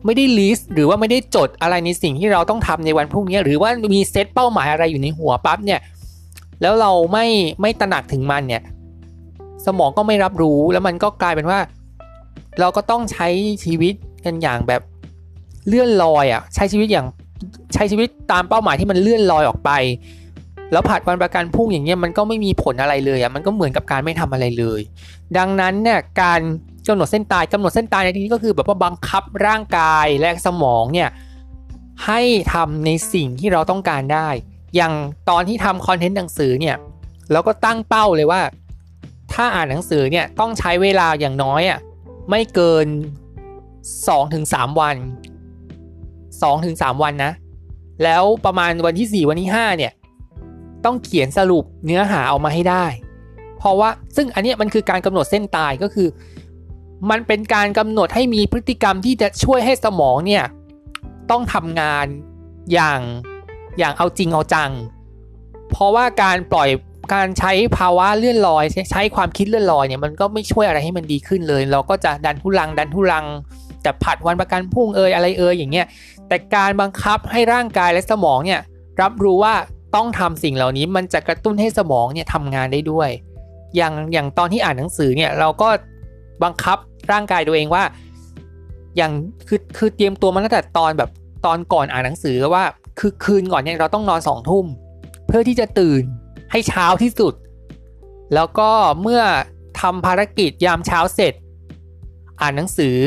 [0.05, 5.79] ไม่ได้ลิสต์หรือว่าไม่ได้จดอะไรในสิ่งที่เราต้องทำในวันพรุ่งนี้ หรือว่ามีเซตเป้าหมายอะไรอยู่ในหัวปั๊บเนี่ย
[6.61, 7.25] แล้วเราไม่
[7.61, 8.63] ไม่ตระหนักถึงมันเนี่ย
[9.65, 11.59] สมองก็ไม่รับรู้แล้วมันก็กลายเป็นว่า
[12.59, 13.27] เราก็ต้องใช้
[13.63, 13.93] ชีวิต
[14.25, 14.81] กันอย่างแบบ
[15.67, 17.07] เลื่อนลอยอะใช้ชีวิตอย่าง
[17.73, 19.71] ใช้ชีวิตตามเป้าหมายที่มันเลื่อนลอยออกไป
[20.71, 24.81] แล้วผัดวันประกันพรุ่งอย่างเงี้ยมันก็ไม่มีผลอะไรเลยอะมันก็เหมือนกับการไม่ทำอะไรเลย
[25.37, 26.41] ดังนั้นเนี่ยการ
[26.87, 31.09] กำหนดเส้นตายกำหนดเส้นตายในที่นี้ก็คือแบบว่าบังคับร่างกายและสมองเนี่ย
[32.05, 32.21] ให้
[32.53, 34.29] ทำในสิ่งที่เราต้องการได้
[34.75, 34.93] อย่าง
[35.29, 36.75] ตอนที่ทำคอนเทนต์หนังสือเนี่ย
[37.31, 38.41] เราก็ตั้งเป้าเลยว่า
[39.33, 41.79] ถ้าอ่านหนังสือเนี่ยต้องใช้เวลาอย่างน้อยอะ
[42.29, 42.87] ไม่เกิน
[44.03, 44.95] 2-3 วัน
[46.39, 47.33] 2-3 วันนะ
[48.03, 49.91] แล้วประมาณวันที่ 4 วันที่ 5 เนี่ย
[50.85, 52.85] ต้องเขียนสรุปเนื้อหาออกมาให้ได้
[53.57, 56.07] เพราะว่าซึ่งอันนี้มันคือการกำหนดเส้นตายก็คือ
[57.09, 60.43] มันเป็นการกำหนดให้มีพฤติกรรมที่จะช่วยให้สมองเนี่ย
[61.31, 62.05] ต้องทำงาน
[62.73, 62.99] อย่าง
[63.77, 64.71] อย่างเอาจริงเอาจัง
[65.71, 66.69] เพราะว่าการปล่อย
[67.13, 73.25] การใช้ภาวะเลื่อนลอย ใช้ความคิดเลื่อนลอยเนี่ยมันก็ไม่ช่วยอะไรให้มันดีขึ้นเลย เราก็จะดันทุลังดันทุลัง
[73.85, 75.85] จะผัดวันประกันพุ่งเอยอะไรเอยอย่างเงี้ย
[76.27, 78.61] แต่การบังคับให้ร่างกายและสมองเนี่ย
[79.01, 79.55] รับรู้ว่า
[79.95, 83.09] ต้องทำสิ่งเหล่านี้มันจะกระตุ้นให้สมองเนี่ยทำงานได้ด้วย
[83.75, 85.69] อย่างอย่างตอนที่อ่านหนังสือเนี่ยเราก็
[86.43, 86.77] บังคับ
[87.11, 87.83] ร่างกายตัวเองว่า
[88.97, 89.11] อย่าง
[89.47, 91.09] คือคือเตรียมตัวมาตั้งแต่ตอนแบบ
[91.45, 92.63] ตอนก่อนอ่านหนังสือว่า
[92.99, 94.65] คือคืนก่อนเนี่ยเราต้องนอนสองทุ่ม
[95.27, 96.03] เพื่อที่จะตื่น
[96.51, 97.33] ให้เช้าที่สุด
[98.33, 98.69] แล้วก็
[99.01, 99.21] เมื่อ
[99.81, 101.33] ทำภารกิจยามเช้าเสร็จ
[102.41, 102.97] อ่านหนังสือ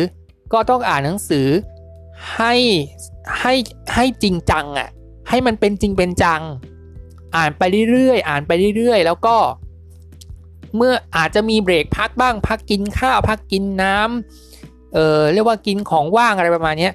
[0.52, 1.46] ก็ต้องอ่านหนังสือ
[2.36, 2.54] ให้
[3.40, 3.54] ให้
[3.94, 4.88] ให้จริงจังอะ่ะ
[5.28, 6.42] ให้มันเป็นจริงเป็นจัง
[7.36, 9.36] อ่านไปเรื่อยๆ อ่านไปเรื่อยๆ แล้วก็
[10.76, 16.90] เมื่ออาจจะมีเบรกพักบ้าง พักกินข้าวพักกินน้ำเออเรียกว่ากินของว่างอะไรประมาณนี้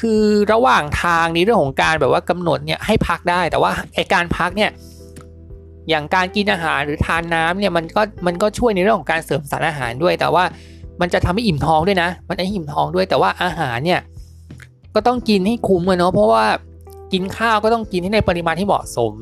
[0.00, 4.70] คือระหว่างทางในเรื่องของการแบบว่ากำหนดเนี่ยให้พักได้แต่ว่าไอการพักเนี่ย
[5.88, 10.44] อย่างการกินอาหารหรือทานน้ำเนี่ยมันก็มันก็ช่วยในเรื่องของการเสริมสารอาหารด้วย แต่ว่า
[11.00, 14.00] มันจะทำให้อิ่มท้องด้วยนะ มันให้อิ่มท้องด้วยแต่ว่าอาหารเนี่ย
[14.94, 16.44] ก็ต้องกินให้คุ้มเนาะเพราะว่า
[17.12, 19.12] กินข้าวก็ต้องกินให้ในปริมาณที่เหมาะสม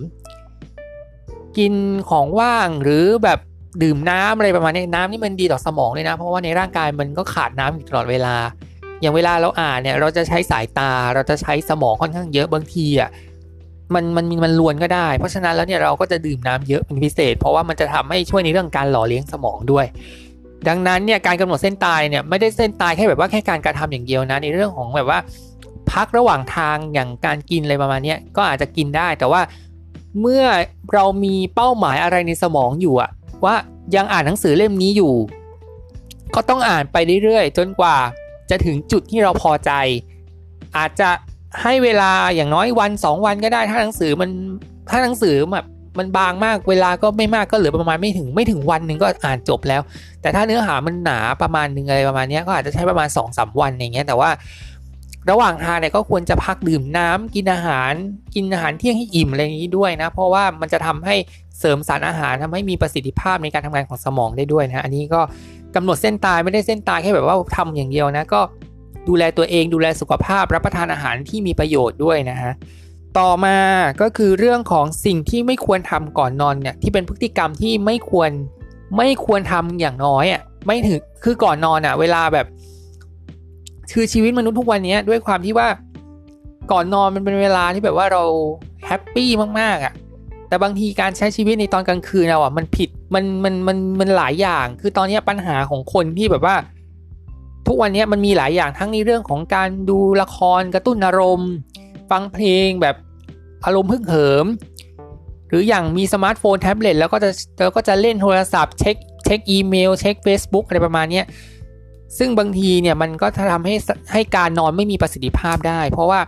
[1.58, 1.74] กิน
[2.10, 3.38] ของว่างหรือแบบ
[3.82, 8.34] ดื่มน้ำอะไรประมาณนี้น้ำนี่มันดีต่อสมองเลยนะ เพราะว่าในร่างกายมันก็ขาดน้ำอยู่ตลอดเวลา
[9.00, 13.10] อย่างเวลาเราอ่านเนี่ย เราจะใช้สายตาเราจะใช้สมองค่อนข้างเยอะบางทีอะ
[13.94, 19.86] มันมันมันลวนก็ได้ เพราะฉะนั้นแล้วเนี่ยเราก็จะดื่มน้ำเยอะเป็นพิเศษ เพราะว่ามันจะทำให้ช่วยในเรื่องการหล่อเลี้ยงสมองด้วย
[20.68, 25.18] ดังนั้นเนี่ยการกำหนดเส้นตายเนี่ยไม่ได้เส้นตายแค่แบบว่าแค่การกระทำอย่างเดียวนะในเรื่องของแบบว่า
[25.92, 29.40] พักระหว่างทางอย่างการกินอะไรประมาณนี้ก็อาจจะกินได้ แต่ว่า
[30.20, 30.44] เมื่อ
[30.94, 33.10] เรามีเป้าหมายอะไรในสมองอยู่อะ
[33.44, 33.54] ว่า
[33.96, 35.14] ยังอ่านหนังสือเล่มนี้อยู่
[36.34, 37.96] ก็ต้องอ่านไปเรื่อยๆ จนกว่า
[38.50, 39.72] จะถึงจุดที่เราพอใจ
[40.76, 41.10] อาจจะ
[41.62, 44.30] ให้เวลาอย่างน้อยวัน 2 วันก็ได้ ถ้าหนังสือมัน
[44.90, 45.66] ถ้าหนังสือแบบ
[45.98, 49.82] มันบางมากเวลาก็ไม่มากก็เหลือประมาณไม่ถึงไม่ถึงวันหนึ่งก็อ่านจบแล้ว
[50.20, 54.30] แต่ถ้าเนื้อหามันหนาประมาณนึงอะไรประมาณนี้ก็อาจจะใช้ประมาณ2อสวันอย่างเงี้ยแต่ว่า
[55.30, 57.92] ระหว่างทางเนี่ยก็ควรจะพักดื่มน้ำกินอาหาร
[58.34, 61.14] กินอาหารเที่ยงให้อิ่มอะไรอย่างนี้ด้วยนะ เพราะว่ามันจะทำให้
[61.58, 65.20] เสริมสารอาหารทำให้มีประสิทธิภาพในการทำงานของสมองได้ด้วยนะอันนี้ก็
[65.74, 68.40] กำหนดเส้นตายไม่ได้เส้นตายแค่แบบว่าทำอย่างเดียวนะก็
[69.08, 72.52] ดูแลตัวเองดูแลสุขภาพรับประทานอาหารที่มีประโยชน์ด้วยนะฮะ
[73.18, 73.58] ต่อมา
[74.00, 78.30] ก็คือเรื่องของสิ่งที่ไม่ควรทำก่อนนอนเนี่ยที่เป็นพฤติกรรมที่ไม่ควร
[78.96, 82.46] ไม่ควรทำอย่างน้อยอะไม่ถึงคือก่อนนอนอะเวลาแบบ
[83.92, 85.68] คือชีวิตมนุษย์ทุกวันนี้ด้วยความที่ว่า
[86.70, 88.22] ก่อนนอนมันเป็นเวลาที่แบบว่าเรา
[88.86, 89.28] happy
[89.60, 89.94] มากๆอะ
[90.48, 96.56] แต่บางทีการใช้ชีวิตในตอนกลางคืนเราอะมันผิดมันมันมันมันหลายอย่าง คือตอนนี้ปัญหาของคนที่แบบว่า
[97.66, 101.52] ทุกวันนี้มันมีหลายอย่างทั้งในเรื่องของการดูละครกระตุ้นอารมณ์
[102.10, 102.96] ฟังเพลงแบบ
[103.66, 104.46] อารมณ์ฮึกเหิม
[105.48, 111.22] หรืออย่างมีสมาร์ทโฟนแท็บเล็ตแล้วก็จะแล้วก็จะเล่นโทรศัพท์เช็คเช็คอีเมล เช็ค Facebook อะไรประมาณนี้
[112.18, 113.74] ซึ่งบางทีเนี่ยมันก็ทำให้
[114.12, 116.20] ให้การนอนไม่มีประสิทธิภาพได้ เพราะว่า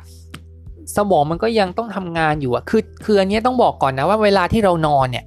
[0.96, 5.24] สมองมันก็ยังต้องทำงานอยู่อะคือคืออันนี้ต้องบอกก่อนนะว่าเวลาที่เรานอนเนี่ย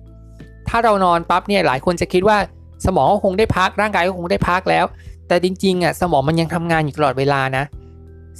[0.69, 2.37] ถ้าเรานอนปั๊บเนี่ยหลายคนจะคิดว่า
[2.85, 4.85] สมองก็คงได้พักร่างกายก็คงได้พักแล้ว
[5.27, 7.63] แต่จริงๆอะสมองมันยังทำงานอยู่ตลอดเวลานะ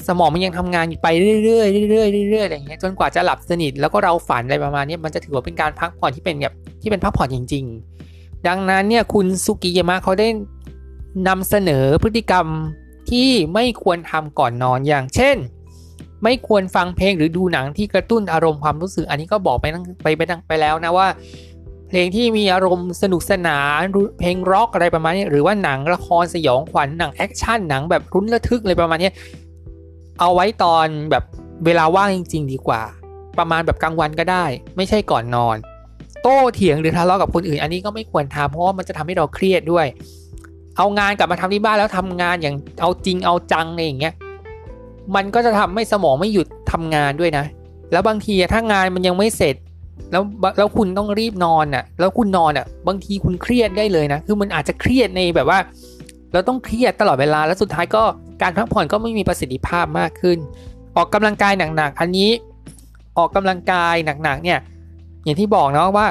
[0.07, 1.07] สมองมันยังทำงานอยู่ไป
[1.43, 7.63] เรื่อยๆเรื่อยๆเรื่อยๆอะไรอย่างเงี้ยจนกว่าจะหลับสนิทแล้วก็เราฝันอะไรประมาณนี้มันจะถือว่าเป็นการพักผ่อนที่เป็นแบบที่เป็นพักผ่อนจริง
[8.05, 10.27] ๆ ดังนั้นเนี่ยคุณสุกิยามะเขาได้
[11.27, 12.45] นำเสนอพฤติกรรม
[13.09, 15.37] ที่ไม่ควรทำก่อนนอนอย่างเช่น
[16.23, 19.65] ไม่ควรฟังเพลงหรือดูหนังที่กระตุ้นอารมณ์ความรู้สึก อันนี้ก็บอกไป
[20.03, 21.07] ไปไปไปแล้วนะว่า
[21.89, 23.81] เพลงที่มีอารมณ์สนุกสนาน
[24.19, 29.11] เพลงร็อกอะไรประมาณนี้หรือว่าหนังละครสยองขวัญหนังแอคชั่นหนังแบบรุนระทึกอะไรประมาณนี้
[30.19, 31.23] เอาไว้ตอนแบบ
[31.65, 32.81] เวลาว่างจริง ๆ ดีกว่า
[33.39, 34.45] ประมาณแบบกลางวันก็ได้
[34.77, 35.57] ไม่ใช่ก่อนนอน
[36.23, 39.85] โต้เถียงหรือทะเลาะกับคนอื่น อันนี้ก็ไม่ควรทำเพราะว่ามันจะทำให้เราเครียดด้วย
[40.77, 44.13] เอางานกลับมาทำที่บ้านแล้วทำงานอย่างเอาจริงเอาจังอะไรอย่างเงี้ย
[45.15, 47.45] มันก็จะทำให้สมองไม่หยุดทำงานด้วยนะ
[47.91, 49.55] แล้วบางทีถ้างานมันยังไม่เสร็จ
[50.11, 50.23] แล้ว
[50.57, 55.59] แล้วคุณต้องรีบนอนอะ แล้วคุณนอนอะ บางทีคุณเครียดได้เลยนะ คือมันอาจจะเครียดในแบบว่า
[56.33, 58.03] เราต้องเครียดตลอดเวลา แล้วสุดท้ายก็
[58.41, 60.37] การพักผ่อนก็ไม่มีประสิทธิภาพมากขึ้น
[60.95, 62.29] ออกกำลังกายหนักๆ อันนี้
[63.17, 64.59] ออกกำลังกายหนักๆ เนี่ย
[65.23, 66.07] อย่างที่บอกเนาะว่า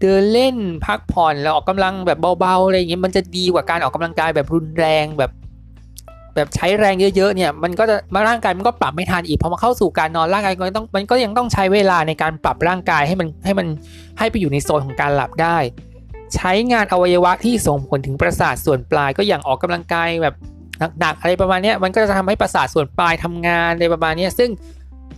[0.00, 0.56] เดินเล่น
[0.86, 5.30] พักผ่อนแล้วออกกำลังแบบเบาๆอะไรอย่างเงี้ยมันจะดีกว่าการออกกำลังกายแบบรุนแรงแบบ
[6.34, 13.66] แบบใช้แรงเยอะๆเนี่ยมันก็จะมาร่างกายมันก็ปรับไม่ทันอีกพอมาเข้าสู่การนอนร่างกายก็ต้องมันก็ยังต้องใช้เวลาในการปรับร่างกายให้มันให้มัน
[14.18, 15.56] ให้ไปอยู่ในโซนของการหลับได้
[16.34, 20.34] ใช้งานอวัยวะที่ส่งผลถึงประสาทส่วนปลายก็อย่างออกกำลังกายแบบ
[21.00, 24.50] หนักๆอะไรประมาณนี้มันก็จะทำให้ประสาทส่วนปลายทำงานในประมาณนี้ซึ่ง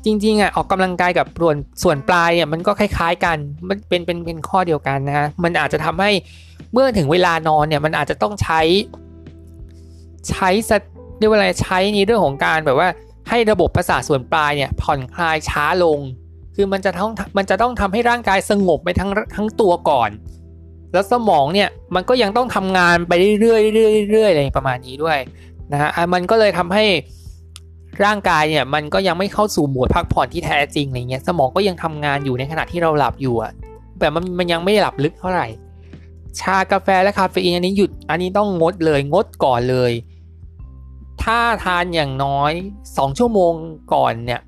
[0.05, 3.37] จริงๆอะออกกำลังกายกับส่วนส่วนปลายเนี่ยมันก็คล้าย ๆ กัน
[3.69, 6.11] มันเป็นเป็นเป็นข้อเดียวกันนะฮะมันอาจจะทำให้
[6.73, 8.61] เมื่อถึงเวลานอนเนี่ยมันอาจจะต้องใช้
[10.31, 10.73] ใช้ส
[11.19, 12.89] เรียกว่าอะไรใช้ในเรื่องของการแบบว่า
[13.29, 15.99] ให้ระบบประสาทส่วนปลายเนี่ยผ่อนคลายช้าลง
[16.55, 20.11] คือมันจะต้องมันจะต้องทำให้ร่างกายสงบไปทั้งทั้งตัวก่อน
[20.93, 25.19] แล้วสมองเนี่ยมันก็ยังต้องทำงานไปเรื่อยๆเรื่อยๆอะไรประมาณนี้ด้วย
[25.73, 26.85] นะฮะมันก็เลยทำให้
[28.05, 33.53] ร่างกายเนี่ยมันก็ยังไม่เข้าสู่โหมดพักผ่อนที่แท้จริงอะไรเงี้ยสมองก็ยังทำงานอยู่ในขณะที่เราหลับอยู่อะ
[33.99, 35.47] แบบมันมันยังไม่หลับลึกเท่าไหร่
[36.41, 39.93] ชากาแฟและคาเฟอีนอันนี้หยุดอันนี้ต้องงดเลยงดก่อนเลย
[41.23, 42.53] ถ้าทานอย่างน้อย
[42.87, 43.53] 2 ชั่วโมง
[43.95, 44.41] ก่อนเนี่ย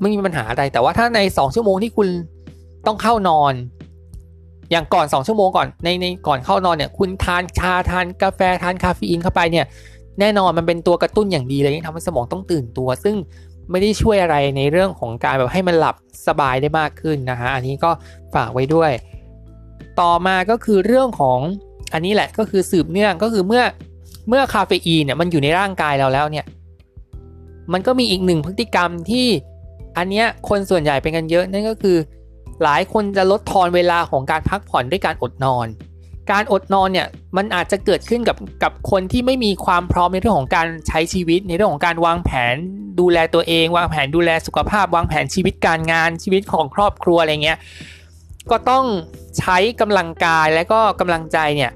[0.00, 2.08] ไม่มีปัญหาอะไรแต่ว่าถ้าใน 2 ชั่วโมงที่คุณ
[2.86, 3.54] ต้องเข้านอน
[4.70, 9.66] อย่างก่อน 2 ชั่วโมงก่อนในในก่อนเข้านอนเนี่ยคุณทานชาทานกาแฟทานคาเฟอีนเข้าไปเนี่ย
[10.20, 13.16] แน่นอนมันเป็นตัวกระตุ้นอย่างดีเลยที่ทำให้สมองต้องตื่นตัว ซึ่ง
[13.70, 15.96] ไม่ได้ช่วยอะไรในเรื่องของการแบบให้มันหลับ
[16.26, 17.90] สบายได้มากขึ้นนะฮะอันนี้ก็
[18.34, 18.90] ฝากไว้ด้วย
[20.00, 21.38] ต่อมาก็คือเรื่องของ
[21.92, 23.62] อันนี้แหละก็คือสืบเนื่องก็คือเมื่อ
[24.28, 26.46] เมื่อคาเฟอีนเนี่ยมันอยู่ในร่างกายเราแล้วเนี่ย
[27.72, 29.26] มันก็มีอีกหนึ่งพฤติกรรมที่
[29.96, 31.96] อันเนี้ยคนส่วนใหญ่เป็นกันเยอะนั่นก็คือ
[32.62, 35.66] หลายคนจะลดทอนเวลาของการพักผ่อนด้วยการอดนอน
[36.30, 42.54] การอดนอนเนี่ยมันอาจจะเกิดขึ้นกับกับคนที่ไม่มีความพร้อมในเรื่องของการใช้ชีวิต ในเรื่องของการวางแผน
[43.00, 47.58] ดูแลตัวเอง วางแผนดูแลสุขภาพ วางแผนชีวิตการงานชีวิตของครอบครัวอะไรเงี้ย
[48.50, 48.84] ก็ต้อง
[49.38, 51.72] ใช้กำลังกายและก็กำลังใจเนี่ย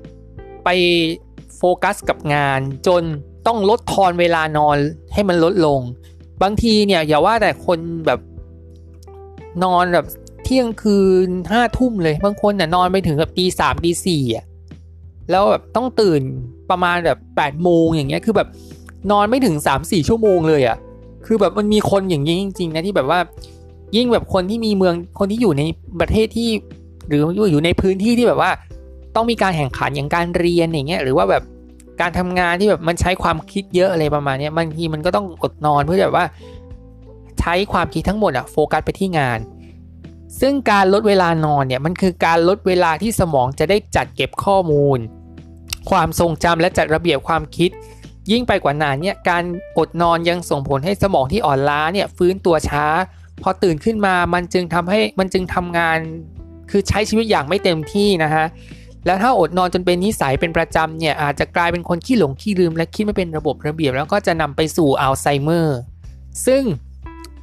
[0.65, 0.69] ไป
[1.57, 3.03] โฟกัสกับงาน จน
[3.47, 4.77] ต้องลดทอนเวลานอน
[5.15, 5.81] ให้มันลดลง
[6.43, 8.21] บางทีเนี่ยอย่าว่าแต่คนแบบ
[9.65, 10.07] นอนแบบ
[10.49, 14.45] เที่ยงคืนห้าทุ่มเลย บางคนเนี่ยนอนไปถึงแบบตีสามตีสี่อะ
[15.31, 16.21] แล้วแบบต้องตื่น
[16.71, 18.49] ประมาณแบบแปดโมงอย่างเงี้ยคือแบบ
[19.11, 20.77] นอนไม่ถึงสามสี่ชั่วโมงเลยอะ
[21.27, 23.21] คือแบบมันมีคนอย่างนี้จริงๆนะที่แบบว่า
[23.97, 25.63] ยิ่งแบบคนที่มีเมืองคนที่อยู่ใน
[26.01, 26.49] ประเทศที่
[27.09, 28.51] หรืออยู่ในพื้นที่ที่แบบว่า
[29.15, 31.43] ต้องมีการแข่งขันอย่างการเรียนอย่างเงี้ยหรือว่าแบบ
[32.01, 36.25] การทำงานที่แบบมันใช้ความคิดเยอะอะไรประมาณนี้บางทีมันก็ต้องอดนอนเพื่อแบบว่า
[37.41, 39.39] ใช้ความคิดทั้งหมดอะโฟกัสไปที่งาน
[40.41, 44.99] ซึ่งการลดเวลานอนเนี่ยมันคือการลดเวลาที่สมองจะได้จัดเก็บข้อมูล
[45.91, 47.71] ความทรงจำและจัดระเบียบความคิด
[48.31, 49.45] ยิ่งไปกว่านั้นเนี่ยการ
[49.79, 52.85] อดนอนยังส่งผลให้สมองที่อ่อนล้าเนี่ยฟื้นตัวช้า
[53.43, 55.99] พอตื่นขึ้นมามันจึงทำให้มันจึงทำงาน
[56.71, 58.47] คือใช้ชีวิตอย่างไม่เต็มที่นะฮะ
[59.07, 65.79] แล้วถ้าอดนอนจนเป็นนิสัยเป็นประจำเนี่ยอาจจะกลายเป็นคนขี้หลงขี้ลืมและคิดไม่เป็นระบบระเบียบ แล้วก็จะนำไปสู่อัลไซเมอร์
[66.47, 66.63] ซึ่ง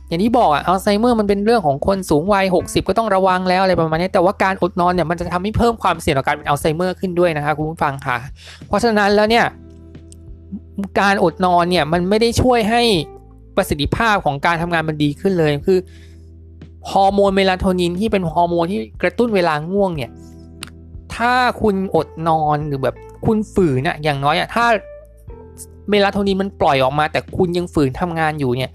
[0.08, 8.18] อย่างที่บอกอะอัลไซเมอร์มันเป็นเรื่องของคนสูงวัย 60 ก็ต้องระวังแล้วอะไรประมาณนี้ แต่ว่าการอดนอนเนี่ยมันจะทำให้เพิ่มความเสี่ยงต่อการเป็นอัลไซเมอร์ขึ้นด้วยนะคะคุณผู้ฟังค่ะ
[8.68, 9.46] เพราะฉะนั้นแล้วเนี่ย
[11.00, 12.82] การอดนอนเนี่ยมันไม่ได้ช่วยให้
[13.56, 15.80] ประสิทธิภาพของการทำงานมันดีขึ้นเลย คือ
[16.92, 20.12] ฮอร์โมนเมลาโทนินที่เป็นฮอร์โมนที่กระตุ้นเวลาง่วงเนี่ย
[21.16, 24.66] ถ้าคุณอดนอนหรือแบบคุณฝืนอะอย่างน้อยอะถ้า
[25.90, 28.72] เมลาโทนินมันปล่อยออกมา แต่คุณยังฝืนทำงานอยู่เนี่ย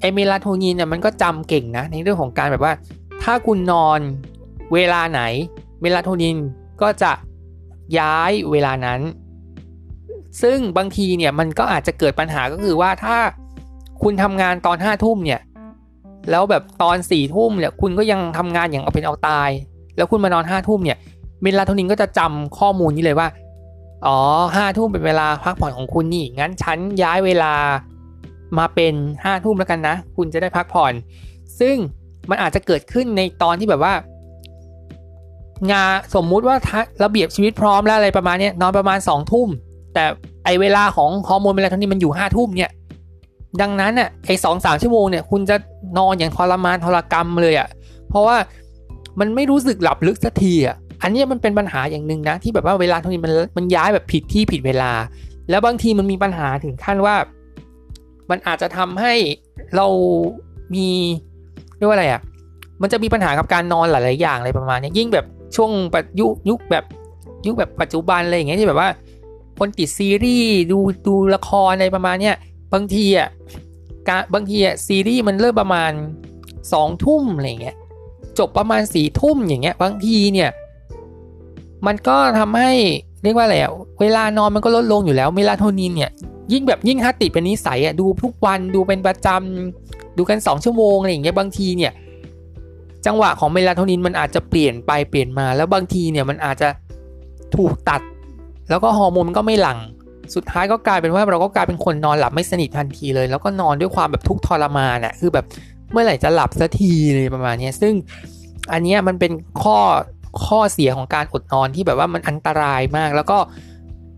[0.00, 2.72] ไอ้เมลาโทนินเนี่ยมันก็จำเก่งนะในเรื่องของการแบบว่า
[3.22, 4.00] ถ้าคุณนอน
[4.74, 5.22] เวลาไหน
[5.80, 6.36] เมลาโทนิน
[6.82, 7.12] ก็จะ
[7.98, 9.00] ย้ายเวลานั้น
[10.42, 13.16] ซึ่งบางทีเนี่ยมันก็อาจจะเกิดปัญหาก็คือว่าถ้า
[14.02, 15.40] คุณทำงานตอนห้าทุ่มเนี่ย
[16.30, 19.50] แล้วแบบตอนสี่ทุ่มเนี่ย คุณก็ยังทำงานอย่างเอาเป็นเอาตาย
[19.96, 20.98] แล้วคุณมานอนห้าทุ่มเนี่ย
[21.42, 23.28] เมลาโทนินก็จะจำข้อมูลนี้เลยว่า
[24.06, 24.18] อ๋อ
[24.56, 27.52] ห้าทุ่มเป็นเวลาพักผ่อนของคุณนี่ งั้นฉันย้ายเวลา
[28.60, 30.92] มาเป็นห้าทุ่มแล้วกันนะ คุณจะได้พักผ่อน
[31.60, 31.76] ซึ่ง
[32.30, 33.94] มันอาจจะเกิดขึ้นในตอนที่แบบว่า
[35.72, 36.56] งานสมมุติว่า
[37.04, 39.48] ระเบียบชีวิตพร้อมแล้วอะไรประมาณนี้นอนประมาณสองทุ่ม
[39.94, 40.04] แต่
[40.44, 42.72] ไอเวลาของฮอร์โมนเมลาโทนินมันอยู่ห้าทุ่มเนี่ย
[43.60, 45.56] ดังนั้นอะไอสองสามชั่วโมงเนี่ยคุณจะ
[45.98, 47.68] นอนอย่างทรมานทรกรรมเลยอะ
[48.08, 48.36] เพราะว่า
[49.20, 54.92] มันไม่รู้สึกหลับลึกสักทีอะ อันนี้มันเป็นปัญหาอย่างหนึ่งนะ ที่แบบว่าเวลาทนี้มันมันย้ายแบบผิดที่ผิดเวลา
[55.50, 57.14] แล้วบางทีมันมีปัญหาถึงขั้นว่า
[58.30, 59.14] มันอาจจะทำให้
[59.76, 59.86] เรา
[60.74, 60.88] มี
[61.76, 62.20] เรียกว่าอะไรอะ่ะ
[62.82, 66.84] มันจะมีปัญหากับการนอนหลาย ๆ อย่างอะไรประมาณนี้ยิ่งแบบช่วงปัจยุยุคแบบ
[67.46, 68.90] ยุคแบบปัจจุบันอะไรอย่างเงี้ยที่แบบว่า
[69.58, 72.36] คนติดซีรีส์ดูดูละครอะไรประมาณเนี้ย
[72.72, 73.28] บางทีอะ
[74.08, 75.92] การบางทีอะซีรีส์มันเริ่มประมาณ
[76.72, 77.76] สองทุ่มอะไรเงี้ย
[78.38, 80.50] จบประมาณสี่ทุ่มอย่างเงี้ย บางทีเนี่ย
[81.86, 82.72] มันก็ทำให้
[83.24, 86.10] เรียกว่าอะไรอะเวลานอนมันก็ลดลงอยู่แล้วเมลาโทนินเนี่ย
[86.52, 91.92] ยิ่งแบบยิ่งถ้าติดเป็นนิสัยอะดูทุกวันดูเป็นประจำดูกันสองชั่วโมงอะไรอย่างเงี้ยบางทีเนี่ย
[93.06, 96.68] จังหวะของเมลาโทนินมันอาจจะเปลี่ยนไปเปลี่ยนมา แล้วบางทีเนี่ยมันอาจจะ
[97.56, 98.00] ถูกตัด
[98.70, 99.78] แล้วก็ฮอร์โมนมันก็ไม่หลั่ง
[100.34, 105.44] สุดท้ายก็กลายเป็นว่าเราก็กลายเป็นคนนอนหลับไม่สนิททันทีเลย แล้วก็นอนด้วยความแบบทุกข์ทรมานอะคือแบบ
[105.92, 107.92] เมื่อไหร่จะหลับสักทีเลยประมาณนี้ซึ่ง
[108.72, 109.32] อันนี้มันเป็น
[109.62, 109.78] ข้อ
[110.46, 113.38] ข้อเสียของการอดนอนที่แบบว่ามันอันตรายมาก แล้วก็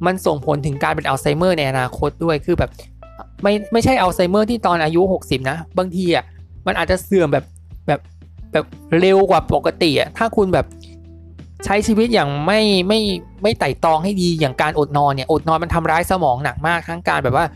[0.06, 2.70] มันส่งผลถึงการเป็นอัลไซเมอร์ในอนาคตด้วยคือแบบ
[3.42, 6.24] ไม่ไม่ใช่อัลไซเมอร์ที่ตอนอายุ 60 นะ บางทีอะ
[6.66, 7.44] มันอาจจะเสื่อมแบบ
[7.86, 8.00] แบบ
[8.52, 8.64] แบบ
[9.00, 10.66] เร็วกว่าปกติอะถ้าคุณแบบ
[11.64, 13.00] ใช้ชีวิตอย่างไม่ไม่
[13.42, 17.46] ไม่ไต่ตองให้ดีอย่างการอดนอนเนี่ยอดนอนมันทำร้ายสมองหนักมากทั้งการแบบว่า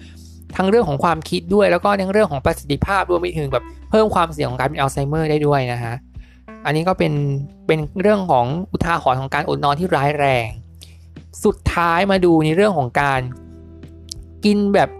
[0.56, 5.94] ทั้งเรื่องของความคิดด้วยแล้วก็ทั้งเรื่องของประสิทธิภาพรวมไปถึงแบบเพิ่มความเสี่ยงของการเป็นอัลไซเมอร์ได้ด้วยนะฮะ
[6.64, 7.12] อันนี้ก็เป็น
[7.66, 10.48] เป็นเรื่องของอุทาหรณ์ของการอดนอนที่ร้ายแรง
[11.44, 13.20] สุดท้ายมาดูในเรื่องของการ
[14.44, 14.90] กินแบบ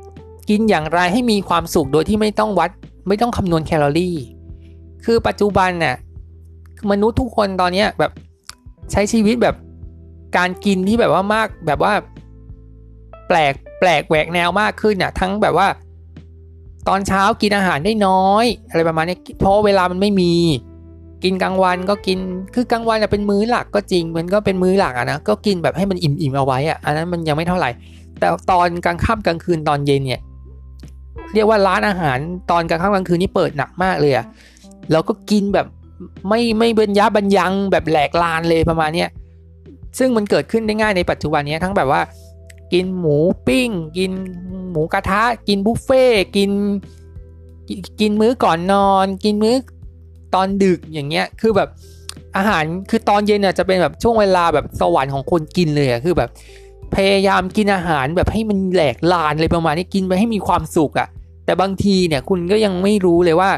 [0.48, 2.70] กินอย่างไรให้มีความสุขโดยที่ไม่ต้องวัด
[3.08, 4.16] ไม่ต้องคำนวณแคลอรี่
[5.04, 5.96] คือปัจจุบันเนี่ย
[6.90, 8.12] มนุษย์ทุกคนตอนนี้แบบ
[8.92, 9.56] ใช้ชีวิตแบบ
[10.36, 11.92] การกินที่แบบว่ามากแบบว่า
[13.28, 15.68] แปลกแปลกแหวกแนวมากขึ้นเนี่ยทั้งแบบว่า
[16.88, 20.32] ตอนเช้ากินอาหารได้น้อย อะไรประมาณนี้เพราะเวลามันไม่มี
[21.24, 22.18] กินกลางวันก็กิน
[22.54, 27.70] คือกลางวันเป็นมื้อหลักก็จริง มันก็เป็นมื้อหลักอะนะก็กินแบบให้มันอิ่มๆเอาไว้อะอันนั้นมันยังไม่เท่าไหร่
[28.18, 30.22] แต่ตอนกลางค่ำกลางคืนตอนเย็นเนี่ย
[31.34, 32.18] เรียกว่าร้านอาหาร
[32.50, 34.26] ตอนกลางค่ำกลางคืนนี่เปิดหนักมากเลยอะ
[34.90, 35.66] แล้วก็กินแบบ
[36.28, 39.08] ไม่ไม่เบญยาบรรยังแบบแหลกลานเลยประมาณเนี้ย
[39.98, 42.00] ซึ่งมันเกิดขึ้นได้ง่ายในปัจจุบันนี้ทั้งแบบว่า
[42.72, 44.12] กินหมูปิ้ง กิน
[44.70, 46.04] หมูกระทะ กินบุฟเฟ่
[46.36, 46.50] กิน
[48.00, 49.54] กินมื้อก่อนนอน กินมื้อ
[50.34, 51.68] ตอนดึกอย่างเงี้ยคือแบบ
[52.36, 56.30] อาหารคือตอนเย็นเนี่ยจะเป็นแบบช่วงเวลาแบบสวรรค์ของคนกินเลยอะคือแบบ
[56.94, 61.08] พยายามกินอาหารแบบให้มันแหลกลานเลยประมาณนี้กินไปให้มีความสุขอะ
[61.44, 63.50] แต่บางทีเนี่ยคุณก็ยังไม่รู้เลยว่า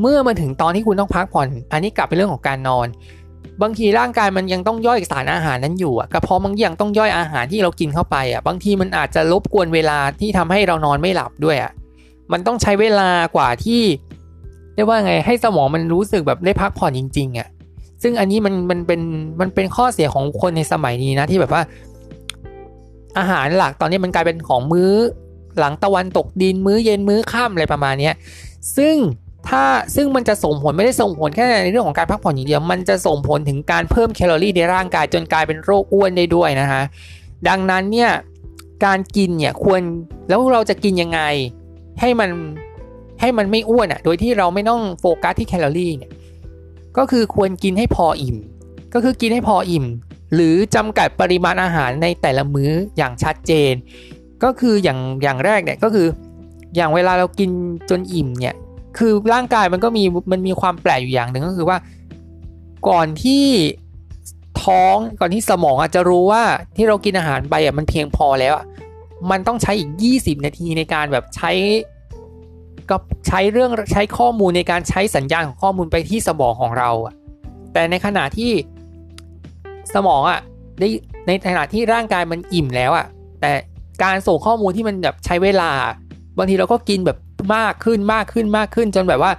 [0.00, 2.86] เมื่อมาถึงตอนที่คุณต้องพักผ่อน อันนี้กลับไปเรื่องของการนอน
[3.62, 11.72] บางทีร่างกายมันยังต้องย่อยสารอาหารนั้นอยู่อะกระเพาะมันยังต้องย่อยอาหารที่เรากินเข้าไปอะบางทีมันอาจจะรบกวนเวลาที่ทำให้เรานอนไม่หลับด้วยอะ
[12.32, 13.82] มันต้องใช้เวลากว่าที่
[14.78, 17.48] เรียกว่าไงให้สมองมันรู้สึกแบบได้พักผ่อนจริงๆอะ
[18.02, 19.00] ซึ่งอันนี้มันมันเป็น
[19.40, 21.62] มันเป็นข้อเสียของคนในสมัยนี้นะที่แบบว่า
[23.18, 24.92] อาหารหลักตอนนี้มันกลายเป็นของมื้อ
[25.58, 28.10] หลังตะวันตกดินมื้อเย็นมื้อค่ำอะไรประมาณนี้
[28.76, 28.94] ซึ่ง
[29.48, 29.64] ถ้า
[29.94, 36.82] ซึ่งมันจะส่งผลไม่ได้ส่งผลแค่ในเรื่องของการพักผ่อนอย่างเดียว มันจะส่งผลถึงการเพิ่มแคลอรี่ในร่างกายจนกลายเป็นโรคอ้วนได้ด้วยนะฮะ
[37.48, 38.10] ดังนั้นเนี่ย
[38.84, 39.80] การกินเนี่ยควร
[40.28, 41.20] แล้วเราจะกินยังไง
[42.00, 42.30] ให้มัน
[43.20, 46.10] ให้มันไม่อ้วนอะ่ะ โดยที่เราไม่ต้องโฟกัสที่แคลอรี่เนี่ย
[46.98, 48.36] ก็คือควรกินให้พออิ่ม
[48.94, 49.86] ก็คือกินให้พออิ่ม
[50.34, 53.72] หรือจำกัดปริมาณอาหารในแต่ละมื้ออย่างชัดเจน
[54.44, 56.06] ก็คืออย่างอย่างแรกเนี่ยก็คือ
[56.76, 57.50] อย่างเวลาเรากิน
[57.90, 58.56] จนอิ่มเนี่ย
[58.98, 61.78] คือร่างกายมันก็มีมันมีความแปลกอยู่อย่างหนึ่งก็คือว่า
[62.88, 63.44] ก่อนที่
[64.62, 66.42] ท้องก่อนที่สมองอาจจะรู้ว่า
[66.76, 68.64] ที่เรากินอาหารไปอะมันเพียงพอแล้วอะ
[69.30, 71.50] มันต้องใช้อีก 20 นาทีในการแบบใช้
[72.90, 72.96] ก็
[73.28, 77.14] ใช้เรื่องใช้ข้อมูลในการใช้สัญญาณของข้อมูลไปที่สมองของเราอะ
[77.72, 78.50] แต่ในขณะที่
[79.94, 80.40] สมองอะ
[80.80, 80.88] ได้
[81.26, 83.06] ในขณะที่ร่างกายมันอิ่มแล้วอะ
[83.40, 83.52] แต่
[84.02, 85.70] การส่งข้อมูลที่มันแบบใช้เวลา
[86.38, 87.18] บางทีเราก็กินแบบ
[87.54, 89.32] มากขึ้นมากขึ้นมากขึ้น จนแบบว่า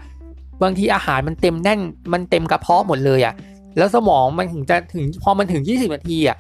[0.64, 1.80] บางทีอาหารมันเต็มแน่น
[2.14, 3.34] มันเต็มกระเพาะหมดเลยอะ่ะ
[3.78, 6.38] แล้วสมองมันถึงจะถึงพอมันถึง 20 นาทีอะ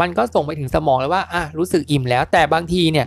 [0.00, 3.06] มันก็ส่งไปถึงสมองแล้วว่าอะรู้สึกอิ่มแล้ว แต่บางทีเนี่ย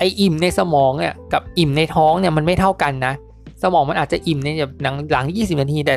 [0.00, 3.14] ไออิ่มในสมองเนี่ยกับอิ่มในท้องเนี่ยมันไม่เท่ากันนะ
[3.62, 5.94] สมองมันอาจจะอิ่มในแบบหลังหลัง 20 นาที แต่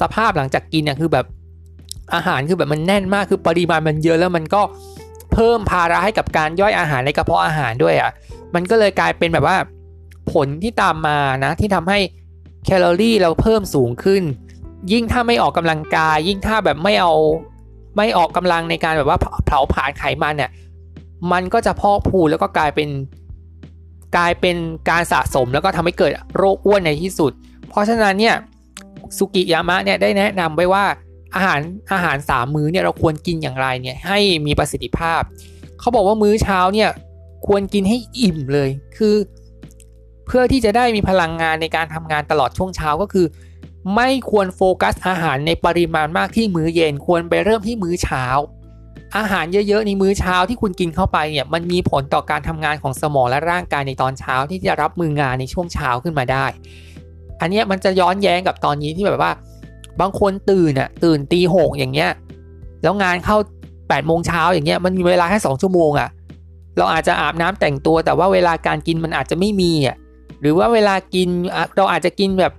[0.00, 1.26] สภาพหลังจากกินเนี่ยคือแบบ
[2.14, 4.62] อาหารคือแบบมันแน่นมากคือปริมาณมันเยอะแล้วมันก็
[5.32, 8.10] เพิ่มภาระให้กับการย่อยอาหารในกระเพาะอาหารด้วยอะ่ะ
[8.54, 9.56] มันก็เลยกลายเป็นแบบว่า
[10.32, 11.98] ผลที่ตามมานะที่ทำให้
[12.64, 14.22] แคลอรี่เราเพิ่มสูงขึ้น
[14.92, 17.12] ยิ่งถ้าไม่ออกกำลังกาย ยิ่งถ้าแบบไม่เอา
[17.96, 20.50] ไม่ออกกำลังในการแบบว่าเผาผลาญไขมันเนี่ย
[21.32, 22.88] มันก็จะพอกพูแล้วก็กลายเป็น
[24.16, 24.56] กลายเป็น
[24.90, 27.32] การสะสมแล้วก็ทำให้เกิดโรคอ้วนในที่สุด
[27.68, 28.36] เพราะฉะนั้นเนี่ย
[29.18, 30.84] สุกิยามะเนี่ยได้แนะนำไว้ว่า
[31.34, 31.60] อาหาร
[31.92, 35.22] อาหารสามมื้อเนี่ยเราควรกินอย่างไรเนี่ยให้มีประสิทธิภาพ
[35.80, 36.90] เขาบอกว่ามื้อเช้าเนี่ย
[37.46, 39.14] ควรกินให้อิ่มเลย คือ
[40.26, 43.26] เพื่อที่จะได้มีพลังงานในการทำงานตลอดช่วงเช้าก็คือ
[43.96, 48.24] ไม่ควรโฟกัสอาหารในปริมาณมากที่มื้อเย็นควรไปเริ่มที่มื้อเช้า
[49.16, 56.44] อาหารเยอะๆในมื้อเช้าที่คุณกินเข้าไปเนี่ยมันมีผลต่อการทำงานของสมองและร่างกายในตอนเช้าที่จะรับมืองานในช่วงเช้าขึ้นมาได้
[57.40, 59.32] อันนี้มันจะย้อนแย้งกับตอนนี้ที่แบบว่า
[60.00, 62.10] บางคนตื่นอะตื่นตีหกอย่างเงี้ย
[62.82, 63.36] แล้วงานเข้า
[63.88, 66.08] แปดโมงเช้าอย่างเงี้ยมันมีเวลาแค่สองชั่วโมงอะ
[66.76, 69.96] เราอาจจะอาบน้ำแต่งตัว แต่ว่าเวลาการกินมันอาจจะไม่มีอะ
[70.40, 71.28] หรือว่าเวลากิน
[71.76, 72.52] เราอาจจะกินแบบ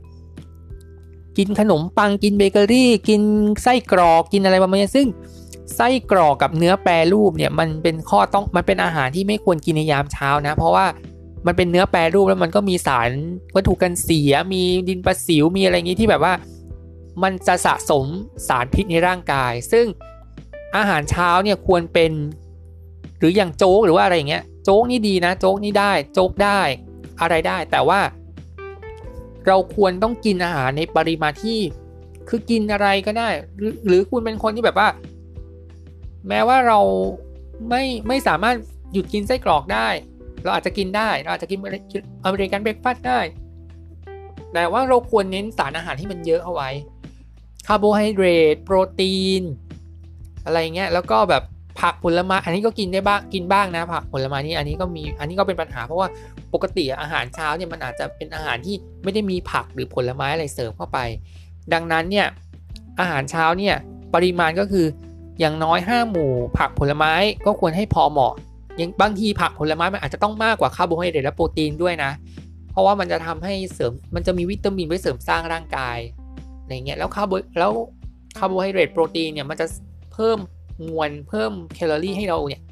[1.38, 3.22] กินขนมปังกินเบเกอรี่ กิน
[3.64, 5.08] ไส้กรอกกินอะไรประมาณนี้ซึ่ง
[5.76, 10.86] ไส้กรอกกับเนื้อแปรรูปเนี่ยมันเป็นข้อต้องมันเป็นอาหารที่ไม่ควรกินในยามเช้านะ เพราะว่า
[11.48, 13.10] มันเป็นเนื้อแปรรูปแล้วมันก็มีสาร
[13.56, 16.34] วัตถุกันเสีย มีดินประสิวมีอะไรอย่างนี้ที่แบบว่า
[17.24, 18.06] มันจะสะสม
[18.48, 19.86] สารพิษในร่างกาย ซึ่ง
[20.78, 22.12] อาหารเช้าเนี่ยควรเป็น
[23.20, 26.60] หรืออย่างโจ๊กหรือว่าอะไรอย่างเงี้ยโจ๊กนี่ดีนะโจ๊กนี่ได้โจ๊กได้
[27.22, 28.00] อะไรได้ แต่ว่า
[29.48, 31.60] เราควรต้องกินอาหารในปริมาณที่
[32.30, 34.88] คือกินอะไรก็ได้ หรือหรือคุณเป็นคนที่แบบว่า
[36.28, 36.80] แม้ว่าเรา
[37.70, 38.56] ไม่ไม่สามารถ
[38.94, 39.88] หยุดกินไส้กรอกได้
[40.44, 41.60] เราอาจจะกินได้ เราอาจจะกิน
[42.26, 43.20] American breakfast ได้
[44.54, 46.70] แต่ว่าเราควรเน้นสารอาหารที่มันเยอะเอาไว้
[47.68, 49.44] คาร์โบไฮเดรต โปรตีน
[50.46, 51.44] อะไรเงี้ย แล้วก็แบบ
[51.82, 56.08] ผักผลไม้ อันนี้ก็กินได้บ้าง กินบ้างนะ ผักผลไม้นี่ อันนี้ก็มี อันนี้ก็เป็นปัญหา เพราะว่า
[56.54, 61.00] ปกติอาหารเช้าเนี่ยมันอาจจะเป็นอาหารที่ไม่ได้มีผักหรือผลไม้อะไรเสริมเข้าไป
[61.74, 62.28] ดังนั้นเนี่ย
[63.00, 63.76] อาหารเช้าเนี่ย
[64.14, 64.86] ปริมาณก็คือ
[65.40, 67.14] อย่างน้อย 5 หมู่ ผักผลไม้
[67.46, 68.34] ก็ควรให้พอเหมาะ
[68.80, 72.12] ยังบางทีผักผลไม้มันอาจจะต้องมากกว่าคาร์โบไฮเดรตและโปรตีนด้วยนะ
[72.72, 75.98] เพราะว่ามันจะทำให้เสริมมันจะมีวิตามินไว้เสริมสร้างร่างกาย
[76.62, 77.72] อะไรเงี้ยแล้วคาร์โบแล้ว
[78.38, 79.66] คาร์โบไฮเดรตโปรตีนเนี่ยมันจะ
[80.14, 80.38] เพิ่ม
[80.88, 82.64] มวลเพิ่มแคลอรี่ให้เราเนี่ย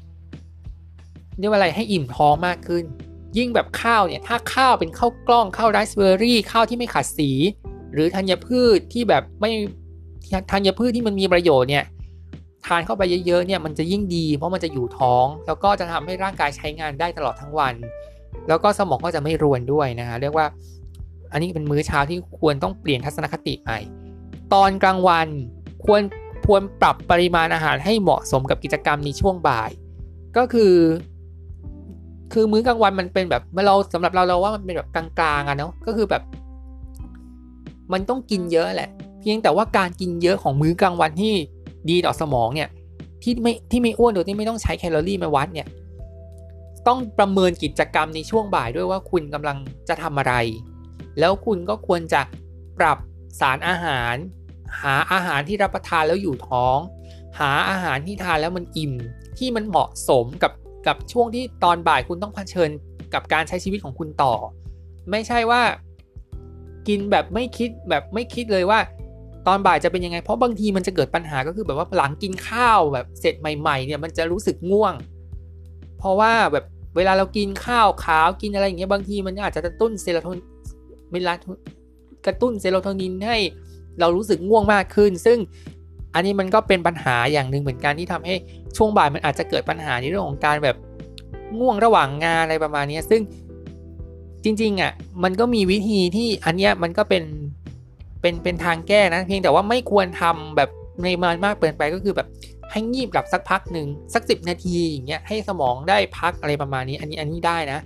[1.38, 2.84] เรียกว่าอะไรให้อิ่มท้องมากขึ้น
[3.36, 7.30] ยิ่งแบบข้าวเนี่ยถ้าข้าวเป็นข้าวกล้องข้าวไรซ์เบอร์รี่ข้าวที่ไม่ขัดสี
[7.92, 9.50] หรือธัญพืชที่แบบไม่
[10.52, 11.84] ธัญพืชที่มันมีประโยชน์เนี่ย
[12.66, 17.74] ทานเข้าไปเยอะๆเนี่ยมันจะยิ่งดีเพราะมันจะอยู่ท้อง แล้วก็จะทำให้ร่างกายใช้งานได้ตลอดทั้งวัน
[18.48, 20.46] แล้วก็สมองก็จะไม่รวนด้วยนะฮะเรียกว่า
[21.32, 23.78] อันนี้เป็นมื้อเช้าที่ควรต้องเปลี่ยนทัศนคติใหม่
[24.54, 25.28] ตอนกลางวัน
[25.84, 26.02] ควร
[26.46, 29.70] ควรปรับปริมาณอาหารให้เหมาะสมกับกิจกรรมในช่วงบ่าย
[30.36, 30.74] ก็คือ
[32.32, 35.06] คือมื้อกลางวันมันเป็นแบบเมื่อเราสำหรับเราเราว่ามันเป็นแบบกลา
[35.38, 36.22] งๆอะเนาะก็คือแบบ
[37.92, 38.90] มันต้องกินเยอะแหละ
[39.20, 41.34] เพียงแต่ว่าการกินเยอะของมื้อกลางวันที่
[41.90, 42.68] ดีต่อสมองเนี่ย
[43.22, 45.68] ที่ไม่ที่ไม่อ้วนโดยที่ไม่ต้องใช้แคลอรี่มาวัดเนี่ย
[46.86, 49.58] ต้องประเมินกิจกรรมในช่วงบ่ายด้วยว่าคุณกำลัง
[49.88, 50.34] จะทำอะไร
[51.18, 52.20] แล้วคุณก็ควรจะ
[52.78, 52.98] ปรับ
[53.40, 54.14] สารอาหาร
[54.80, 56.78] หาอาหารที่รับประทานแล้วอยู่ท้อง
[57.38, 58.92] หาอาหารที่ทานแล้วมันอิ่ม
[59.38, 60.52] ที่มันเหมาะสมกับ
[60.86, 62.70] กับช่วงที่ตอนบ่ายคุณต้องเผชิญ
[63.14, 64.34] กับการใช้ชีวิตของคุณต่อ
[65.10, 65.62] ไม่ใช่ว่า
[66.88, 68.78] กินแบบไม่คิดแบบไม่คิดเลยว่า
[69.46, 74.94] ตอนบ่ายจะเป็นยังไง เพราะบางทีมันจะเกิดปัญหาก็คือแบบว่าหลังกินข้าวแบบเสร็จใหม่ ๆ เนี่ยมันจะรู้สึกง่วง
[75.98, 76.64] เพราะว่าแบบ
[76.96, 80.46] เวลาเรากินข้าวขาวกินอะไรอย่างเงี้ยบางทีมันอาจจะกระตุ้นเซโรโทนิน
[81.12, 81.32] เวลา
[82.26, 83.36] กระตุ้นเซโรโทนินให้
[84.00, 85.38] เรารู้สึกง่วงมากขึ้น ซึ่ง
[86.14, 88.34] อันนี้มันก็เป็นปัญหาอย่างหนึ่งเหมือนกันที่ทำให้
[88.76, 90.76] ช่วงบ่ายมันอาจจะเกิดปัญหาในเรื่องของการแบบ
[91.58, 93.22] ง่วงระหว่างงานอะไรประมาณนี้ซึ่ง
[94.44, 94.92] จริงๆอะ
[95.24, 97.22] มันก็มีวิธีที่อันเนี้ยมันก็เป็น
[98.20, 100.70] เป็นเป็นทางแก้นะเพียงแต่ว่าไม่ควรทำแบบ
[101.02, 102.28] ในมานมากเกินไปก็คือแบบ
[102.70, 107.80] ให้งีบหลับสักพักหนึ่งสักสินาทีอย่างเงี้ยให้สมองได้พักอะไรประมาณนี้ อันนี้อันนี้ได้นะ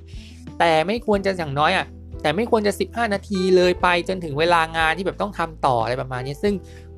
[0.59, 1.87] แต่ไม่ควรจะอย่างน้อยอะ
[2.23, 6.55] แต่ไม่ควรจะ 15 นาทีเลยไปจนถึงเวลางานที่แบบต้องทำต่ออะไรประมาณนี้ ซึ่ง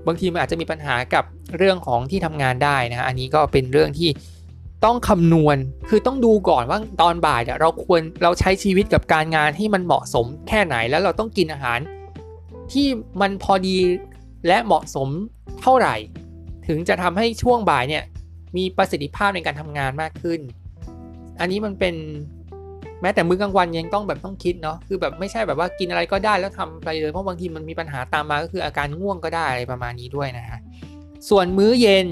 [0.06, 1.24] บางทีมันอาจจะมีปัญหากับ
[1.58, 4.10] เรื่องของที่ทำงานได้นะอันนี้ก็เป็นเรื่องที่
[4.84, 5.56] ต้องคำนวณ
[5.88, 11.78] คือต้องดูก่อนว่าตอนบ่ายเนี่ยเราควรเราใช้ชีวิตกับการงานที่มันเหมาะสมแค่ไหนแล้วเราต้องกินอาหาร
[12.72, 12.86] ที่
[13.20, 13.76] มันพอดี
[14.46, 15.08] และเหมาะสม
[15.62, 15.96] เท่าไหร่
[16.68, 18.04] ถึงจะทำให้ช่วงบ่ายเนี่ย
[18.56, 20.40] มีประสิทธิภาพในการทำงานมากขึ้น
[21.40, 21.94] อันนี้มันเป็น
[23.00, 30.58] แม้แต่มื้อกลางวันยังต้องแบบต้องคิดเนาะคือแบบไม่ใช่แบบว่ากินอะไรก็ได้แล้วทำไปเลยเพราะบางทีมันมีปัญหาตามมาก็คืออาการง่วงก็ได้อะไรประมาณนี้ด้วยนะฮะ
[31.28, 32.06] ส่วนมื้อเย็น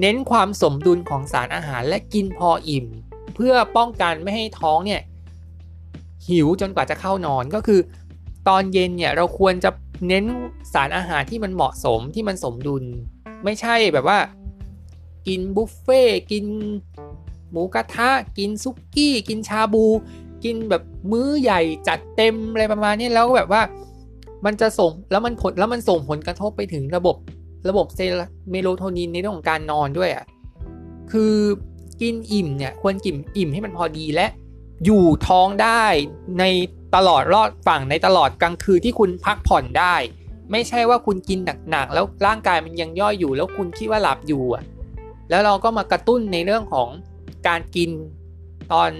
[0.00, 2.86] เน้นความสมดุลของสารอาหารและกินพออิ่ม
[3.34, 5.02] เพื่อป้องกันไม่ให้ท้องเนี่ย
[6.28, 7.80] หิวจนกว่าจะเข้านอนก็คือ
[8.48, 9.70] ตอนเย็นเนี่ยเราควรจะ
[10.08, 10.24] เน้น
[10.72, 12.84] สารอาหารที่มันเหมาะสมที่มันสมดุล
[13.44, 14.18] ไม่ใช่แบบว่า
[15.26, 16.44] กินบุฟเฟ่กิน
[17.50, 19.84] หมูกระทะ กินสุกี้ กินชาบู
[20.44, 23.62] กินแบบมื้อใหญ่จัดเต็มอะไรประมาณนี้แล้วแบบว่า
[24.44, 27.16] มันจะส่งแล้วมันผลแล้วมันส่งผลกระทบไปถึงระบบ
[27.68, 28.12] ระบบเซล
[28.50, 30.24] เมลาโทนินในเรื่องของการนอนด้วยอะ
[31.12, 31.34] คือ
[32.00, 34.26] กินอิ่มเนี่ยควรกินอิ่มให้มันพอดีและ
[34.84, 35.84] อยู่ท้องได้
[36.38, 36.44] ใน
[36.94, 39.94] ตลอดรอดฝั่งในตลอดกลางคืนที่คุณพักผ่อนได้
[40.52, 41.38] ไม่ใช่ว่าคุณกิน
[41.70, 44.62] หนักๆแล้วร่างกายมันยังย่อยอยู่ แล้วคุณคิดว่าหลับอยู่อะ
[45.30, 46.88] แล้วเราก็มากระตุ้นในเรื่องของ
[47.48, 47.90] การกิน
[48.72, 48.90] ตอน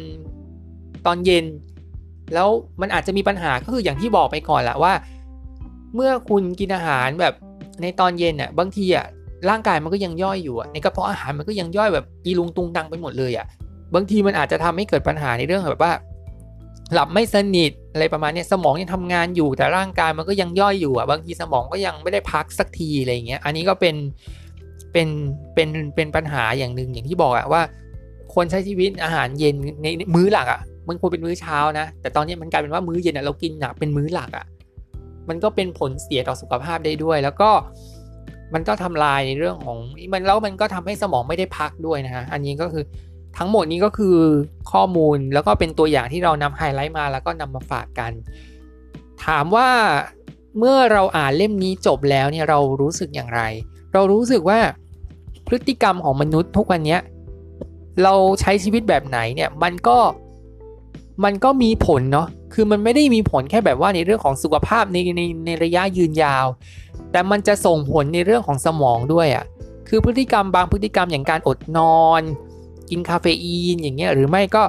[1.06, 1.46] ตอนเย็น
[2.34, 2.48] แล้ว
[2.80, 4.92] มันอาจจะมีปัญหาก็คืออย่างที่บอกไปก่อนแหละว่า
[5.94, 7.34] เมื่อคุณกินอาหารแบบ
[7.82, 9.06] ในตอนเย็นอะบางทีอะ
[9.48, 13.46] ร่างกายมันก็ยังย่อยอยู่ในกระเพาะอาหารมันก็ยังย่อยแบบอีลุงตุงตังไปหมดเลยอะ
[13.94, 15.92] บางทีมันอาจจะทำให้เกิดปัญหาในเรื่องแบบว่า
[16.94, 23.96] หลับไม่สนิทอะไรประมาณนี้สมองยังทำงานอยู่แต่ร่างกายมันก็ยังย่อยอยู่อะบางทีสมองก็ยังไม่ได้พักสักทีอะไรเงี้ยอันนี้ก็เป็น
[24.92, 25.08] เป็น
[25.54, 27.62] เป็นเป็นปัญหาอย่างหนึ่งอย่างที่บอกอะว่า
[28.34, 34.46] คนใช้ชีวิตอาหารเย็นในมื้อหลักอะมันควรเป็นมื้อเช้านะ แต่ตอนนี้มันกลายเป็นว่ามื้อเย็นอะเรากินหนักเป็นมื้อหลักอะ
[35.28, 37.50] มันก็เป็นผลเสียต่อสุขภาพได้ด้วย แล้วก็
[38.54, 39.78] มันก็ทำลายในเรื่องของ
[40.12, 42.84] มันแล้วมันก็ทำให้สมองไม่ได้พักด้วยนะฮะอันนี้ก็คือ
[43.38, 44.16] ทั้งหมดนี้ก็คือ
[44.72, 48.12] ข้อมูลแล้วก็เป็นตัวอย่างที่เรานำไฮไลท์มาแล้วก็นำมาฝากกัน
[49.24, 49.68] ถามว่า
[50.58, 53.42] เมื่อเราอ่านเล่มนี้จบแล้วเนี่ยเรารู้สึกอย่างไร
[53.92, 54.58] เรารู้สึกว่า
[55.46, 56.98] พฤติกรรมของมนุษย์ทุกวันนี้
[58.02, 59.98] เราใช้ชีวิตแบบไหนเนี่ยมันก็
[61.24, 66.46] มันก็มีผลเนาะคือมันไม่ได้มีผลแค่แบบว่าในเรื่องของสุขภาพในในในระยะยืนยาว
[67.12, 69.44] แต่มันจะส่งผลในเรื่องของสมองด้วยอะ่ะ
[69.88, 72.22] คือพฤติกรรมบางพฤติกรรมอย่างการอดนอน
[72.90, 74.62] กินคาเฟอีนอย่างเงี้ยหรือไม่ก็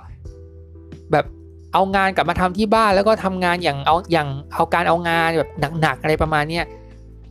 [1.12, 1.26] แบบ
[1.74, 5.50] เอางานกลับมาทำที่บ้านแล้วก็ทำงานอย่างเอาอย่างเอาการเอางานแบบ
[5.82, 6.66] หนักๆอะไรประมาณเนี้ย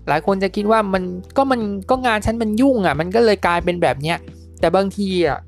[0.09, 1.03] หลายคนจะคิดว่ามัน
[1.37, 1.61] ก็มัน
[1.91, 4.17] ก็งานฉันมันยุ่งอะ่ะมันก็เลยกลายเป็นแบบเนี้ย
[4.61, 5.39] แต่บางทีอะ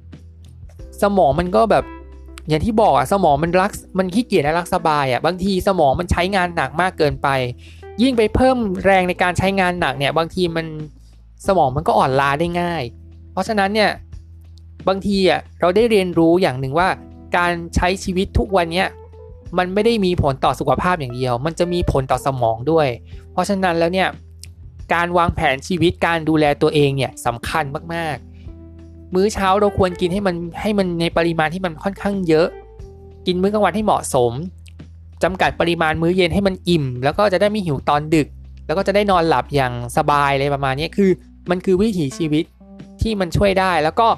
[1.03, 1.85] สมองมันก็แบบ
[2.49, 7.29] อย่างที่บอกอะสมองมันรักมันขี้เกียจและรักสบายอะบางทีสมองมันใช้งานหนักมากเกินไป
[8.03, 10.67] ยิ่งไปเพิ่มแรงในการใช้งานหนักเนี่ยบางทีมัน
[11.47, 12.83] สมองมันก็อ่อนล้าได้ง่าย
[13.33, 13.91] เพราะฉะนั้นเนี่ย
[14.89, 16.89] บางทีอะเราได้เรียนรู้อย่างหนึ่งว่า
[17.37, 18.89] การใช้ชีวิตทุกวันเนี้ย
[19.59, 22.89] มันไม่ได้มีผลต่อสุขภาพอย่างเดียว มันจะมีผลต่อสมองด้วย
[23.33, 24.09] เพราะฉะนั้นแล้วเนี่ย
[24.95, 27.65] การวางแผนชีวิตการดูแลตัวเองเนี่ยสำคัญ
[27.95, 32.49] มากๆ มื้อเช้าเราควรกินให้มันให้มันในปริมาณที่มันค่อนข้างเยอะ
[33.27, 34.33] กินมื้อกลางวันให้เหมาะสม
[35.23, 38.29] จำกัดปริมาณมื้อเย็นให้มันอิ่ม แล้วก็จะได้ไม่หิวตอนดึก
[38.67, 41.11] แล้วก็จะได้นอนหลับอย่างสบายเลยประมาณนี้คือ
[41.51, 42.45] มันคือวิถีชีวิต
[43.03, 44.09] ที่มันช่วยได้ แล้วก็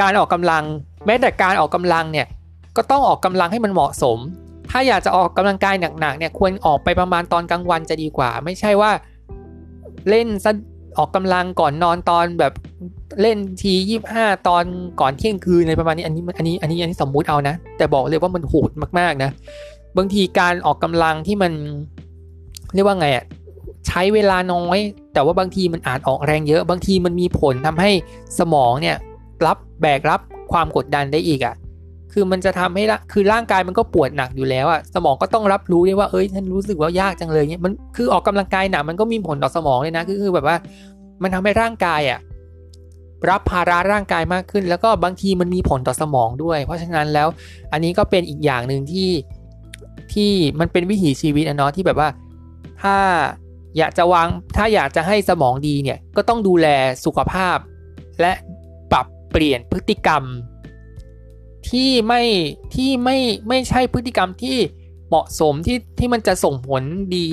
[0.00, 0.64] การออกกำลัง
[1.06, 2.26] แม้แต่การออกกำลังเนี่ย
[2.76, 4.18] ก็ต้องออกกำลังให้มันเหมาะสม
[4.70, 8.90] ถ้าอยากจะออกกำลังกายหนักๆเนี่ยควรออกไปประมาณตอนกลางวันจะดีกว่า ไม่ใช่ว่า
[10.08, 10.26] เล่น
[10.98, 12.52] ออกกำลังก่อนนอนตอนแบบ
[13.20, 14.64] เล่นทียี่ห้าตอน
[15.00, 19.30] ก่อนเที่ยงคืนอะไรประมาณนี้อันนี้อันนี้อันนี้อันนี้สมมุติเอานะ แต่บอกเลยว่ามันโหดมากๆนะ
[19.96, 21.52] บางทีการออกกำลังที่มัน
[22.74, 23.24] เรียกว่าไงอะ
[23.86, 24.78] ใช้เวลาน้อย
[25.12, 27.90] แต่ว่าบางทีมันอาจออกแรงเยอะ บางทีมันมีผลทำให้
[28.38, 28.96] สมองเนี่ย
[29.82, 30.20] แบกรับ
[30.52, 31.54] ความกดดันได้อีกอะ่ะ
[32.12, 40.56] คือมันจะทำให้คือร่างกายมันก็ปวดหนักอยู่แล้วอะ่ะสมองก็ต้องรับรู้ด้วยว่าเอ้ยฉันรู้สึกว่ายากจังเลยเนี่ยมันคือออกกำลังกายหนักมันก็มีผลต่อสมองเลยนะคือแบบว่า
[41.22, 42.18] มันทำให้ร่างกายอะ่ะ
[43.30, 47.28] รับภาระร่างกายมากขึ้น แล้วก็บางทีมันมีผลต่อสมองด้วย เพราะฉะนั้นแล้ว
[47.72, 49.10] อันนี้ก็เป็นอีกอย่างหนึ่งที่
[50.12, 52.08] ที่มันเป็นวิถีชีวิตนะเนาะที่แบบว่า
[52.82, 52.96] ถ้า
[53.78, 56.66] อยากจะวางถ้าอยากจะให้สมองดีเนี่ยก็ต้องดูแล
[57.04, 57.56] สุขภาพ
[58.20, 58.32] และ
[59.30, 60.22] เปลี่ยนพฤติกรรม
[61.70, 62.22] ที่ไม่
[62.74, 63.16] ที่ไม่
[63.48, 64.56] ไม่ใช่พฤติกรรมที่
[65.08, 66.82] เหมาะสมที่ที่มันจะส่งผล
[67.16, 67.28] ดี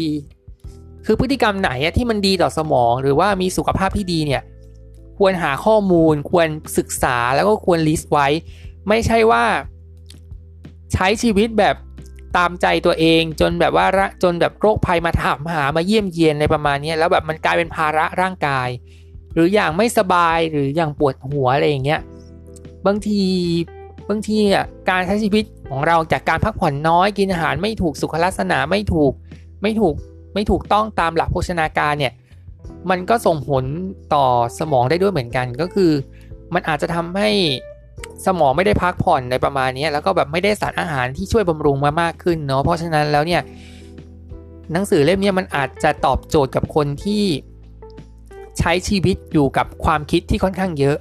[1.05, 4.41] คือพฤติกรรมไหนที่มันดีต่อสมอง หรือว่ามีสุขภาพที่ดีเนี่ย
[5.17, 8.27] ควรหาข้อมูลควรศึกษาแล้วก็ควรลิสต์ไว้
[8.87, 9.43] ไม่ใช่ว่า
[10.93, 11.75] ใช้ชีวิตแบบ
[12.37, 13.85] ตามใจตัวเองจนแบบว่า
[14.23, 18.67] จนแบบโรคภัยมาถามหามาเยี่ยมเยียนในประมาณนี้แล้วแบบมันกลายเป็นภาระร่างกาย
[19.35, 22.01] หรืออย่างไม่สบายหรืออย่างปวดหัวอะไรอย่างเงี้ย
[22.85, 23.21] บางที
[24.09, 29.11] บางทีอะการใช้ชีวิตของเราจากการพักผ่อนน้อยกินอาหารไม่ถูกสุขลักษณะไม่ถูก
[29.61, 29.95] ไม่ถูก
[30.33, 32.13] ไม่ถูกต้องตามหลักโภชนาการเนี่ย
[32.89, 33.63] มันก็ส่งผล
[34.13, 34.25] ต่อ
[34.59, 35.91] สมองได้ด้วยเหมือนกันก็คือ
[36.53, 37.29] มันอาจจะทำให้
[38.25, 43.41] สมองไม่ได้พักผ่อนในประมาณนี้แล้วก็แบบไม่ได้สารอาหารที่ช่วยบำรุงมามากขึ้นเนาะเพราะฉะนั้นแล้วเนี่ย
[44.71, 47.23] หนังสือเล่มนี้มันอาจจะตอบโจทย์กับคนที่
[48.59, 50.97] ใช้ชีวิตอยู่กับความคิดที่ค่อนข้างเยอะ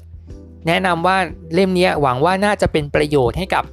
[0.67, 1.17] แนะนำว่า
[1.55, 3.65] เล่มนี้หวังว่าน่าจะเป็นประโยชน์ให้กับ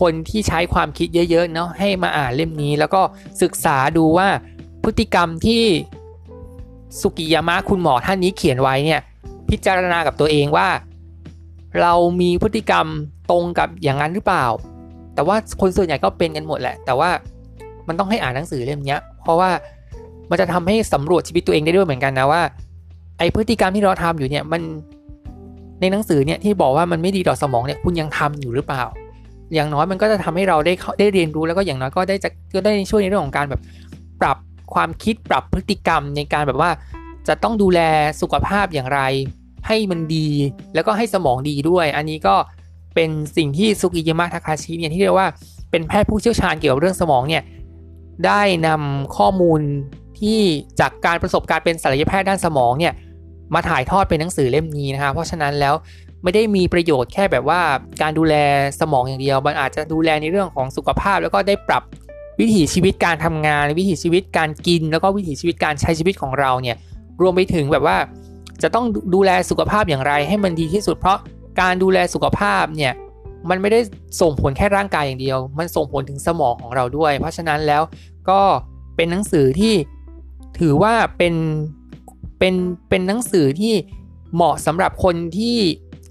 [0.00, 3.00] คนที่ใช้ความคิดเยอะๆเนาะให้มาอ่านเล่มนี้ แล้วก็
[3.42, 4.28] ศึกษาดูว่า
[4.84, 5.62] พฤติกรรมที่
[7.00, 9.00] สุกิยามะคุณหมอท่านนี้เขียนไว้เนี่ย
[9.50, 10.68] พิจารณากับตัวเองว่า
[11.80, 12.86] เรามีพฤติกรรม
[13.30, 14.44] ตรงกับอย่างนั้นหรือเปล่า
[15.14, 17.10] แต่ว่าคนส่วนใหญ่ก็เป็นกันหมดแหละ แต่ว่า
[17.88, 19.50] มันต้องให้อ่านหนังสือเล่มนี้เพราะว่า
[20.30, 22.42] มันจะทำให้สำรวจชีวิตตัวเองได้ด้วยเหมือนกันนะว่า
[23.18, 24.62] ไอพฤติกรรมที่เราทำอยู่เนี่ยมัน
[25.80, 28.82] ในหนังสือเนี่ยที่บอกว่ามันไม่ดีต่อสมองเนี่ยคุณยังทำอยู่หรือเปล่า
[29.54, 33.60] อย่างน้อยมันก็จะทำให้เราได้ได้เรียนรู้แล้วก็อย่างน้อยก็ได้จะก็ได้ช่วยในเรื่องของการแบบ
[34.20, 34.38] ปรับ
[34.74, 36.70] ความคิดปรับพฤติกรรมในการแบบว่า
[37.28, 37.80] จะต้องดูแล
[38.20, 39.00] สุขภาพอย่างไร
[39.66, 40.28] ให้มันดี
[40.74, 42.34] แล้วก็ให้สมองดีด้วย อันนี้ก็
[42.94, 45.28] เป็นสิ่งที่ซุกิยามะทาคาชิเนี่ยที่เรียกว่า
[45.70, 47.42] เป็นแพทย์ผู้เชี่ยวชาญเกี่ยวกับเรื่องสมองเนี่ย
[48.26, 49.60] ได้นำข้อมูล
[50.20, 50.38] ที่
[50.80, 52.92] จากการประสบการณ์เป็นศัลยแพทย์ด้านสมองเนี่ย
[53.54, 55.74] มาถ่ายทอดเป็นหนังสือเล่มนี้นะคะเพราะฉะนั้นแล้ว
[56.22, 57.60] ไม่ได้มีประโยชน์แค่แบบว่า
[58.02, 58.34] การดูแล
[58.80, 61.82] สมองอย่างเดียว มันอาจจะดูแลในเรื่องของสุขภาพ แล้วก็ได้ปรับ
[62.40, 66.76] วิถีชีวิตการทำงาน วิถีชีวิตการกิน แล้วก็วิถีชีวิตการใช้ชีวิตของเราเนี่ย
[67.20, 67.96] รวมไปถึงแบบว่า
[68.62, 71.18] จะต้องดูแลสุขภาพอย่างไรให้มันดีที่สุด เพราะ
[71.60, 72.92] การดูแลสุขภาพเนี่ย
[73.48, 73.80] มันไม่ได้
[74.20, 77.82] ส่งผลแค่ร่างกายอย่างเดียว มันส่งผลถึงสมองของเราด้วย เพราะฉะนั้นแล้ว
[78.30, 78.40] ก็
[78.96, 79.74] เป็นหนังสือที่
[80.58, 81.34] ถือว่าเป็น
[82.38, 82.54] เป็น
[82.88, 83.74] เป็นหนังสือที่
[84.34, 85.58] เหมาะสำหรับคนที่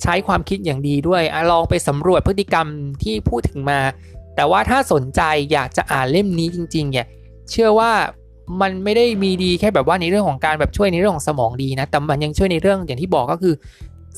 [0.03, 2.67] ใช้ความคิดอย่างดีด้วยอลองไปสำรวจพฤติกรรม
[3.03, 3.79] ที่พูดถึงมา
[4.35, 5.21] แต่ว่าถ้าสนใจ
[5.51, 7.05] อยากจะอ่านเล่มนี้จริงๆเนี่ย
[7.51, 7.91] เชื่อว่า
[8.61, 13.53] มันไม่ได้มีดีแค่แบบว่าในเรื่องของการแบบช่วยในเรื่องของสมองดีนะ แต่มันยังช่วยในเรื่องอย่างที่บอกก็คือ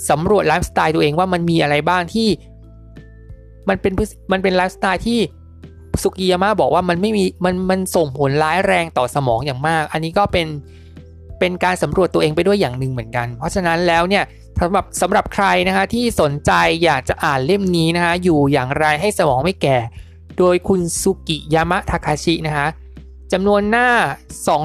[0.09, 2.29] สำรวจไลฟ์สไตล์ตัวเองว่ามันมีอะไรบ้างที่
[3.69, 3.93] มันเป็น
[4.31, 5.19] มันเป็นไลฟ์สไตล์ที่
[6.03, 10.47] สุกิยามะบอกว่ามันไม่มีมันมันส่งผลร้ายแรงต่อสมองอย่างมาก อันนี้ก็เป็น
[11.39, 14.23] เป็นการสำรวจตัวเองไปด้วยอย่างหนึ่งเหมือนกัน เพราะฉะนั้นแล้วเนี่ย
[14.61, 16.51] สำหรับสำหรับใครนะคะที่สนใจ
[16.83, 19.77] อยากจะอ่านเล่มนี้นะคะอยู่อย่างไรให้สมองไม่แก่
[20.37, 22.67] โดยคุณสุกิยามะทาคาชินะคะ
[23.31, 23.89] จำนวนหน้า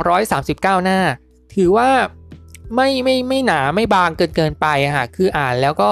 [0.00, 0.98] 239 หน้า
[1.54, 1.88] ถือว่า
[2.74, 5.90] ไม่ไม่ไม่หนาไม่บางเกินเกินไปอะค่ะคืออ่านแล้วก็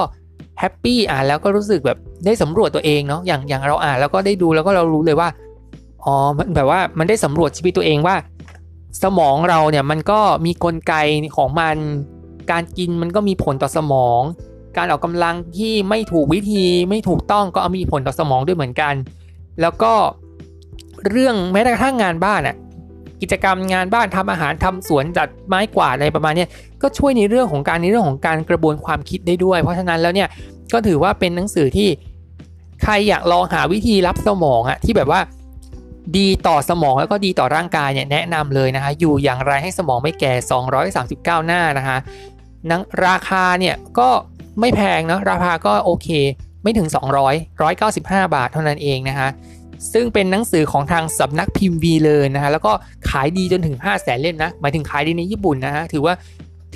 [0.59, 5.29] แฮปปี้อ่านแล้วก็รู้สึกแบบได้สำรวจตัวเองเนาะอย่างอย่างเราอ่านแล้วก็ได้ดูแล้วก็เรารู้เลยว่า
[6.05, 8.15] อ๋อมันแบบว่ามันได้สำรวจชีวิตตัวเองว่า
[9.03, 10.95] สมองเราเนี่ยมันก็มีกลไก
[11.37, 11.77] ของมัน
[12.51, 14.21] การกินมันก็มีผลต่อสมอง
[14.77, 18.95] การออกกำลังที่ไม่ถูกวิธีไม่ถูกต้องก็มีผลต่อสมองด้วยเหมือนกัน
[19.61, 19.93] แล้วก็
[21.09, 22.57] เรื่องแม้กระทั่งงานบ้านอะ
[23.21, 26.47] กิจกรรมงานบ้านทำอาหารทำสวนจัดไม้กวาดอะไรประมาณนี้
[26.83, 30.29] ก็ช่วยในเรื่องของการในเรื่องของการกระบวนความคิดได้ด้วย เพราะฉะนั้นแล้วเนี่ย
[30.73, 31.89] ก็ถือว่าเป็นหนังสือที่
[32.83, 35.21] ใครอยากลองหาวิธีรับสมองอะที่แบบว่า
[36.17, 40.33] ดีต่อสมองแล้วก็ดีต่อร่างกายเนี่ยแนะนำเลยนะคะ อยู่อย่างไรให้สมองไม่แก่
[40.85, 41.97] 239 หน้านะคะ
[42.71, 44.09] นังราคาเนี่ยก็
[44.61, 46.09] ไม่แพงนะราคาก็โอเค
[46.63, 49.29] ไม่ถึง 200 195 บาทเท่านั้นเองนะคะ
[49.93, 52.73] ซึ่งเป็นหนังสือของทางสำนักพิมพ์วีเลยนะฮะแล้วก็
[53.11, 56.15] ขายดีจนถึง 5 0 0แสนเล่มนะหมายถึงขายดีในญี่ปุ่นนะฮะถือว่า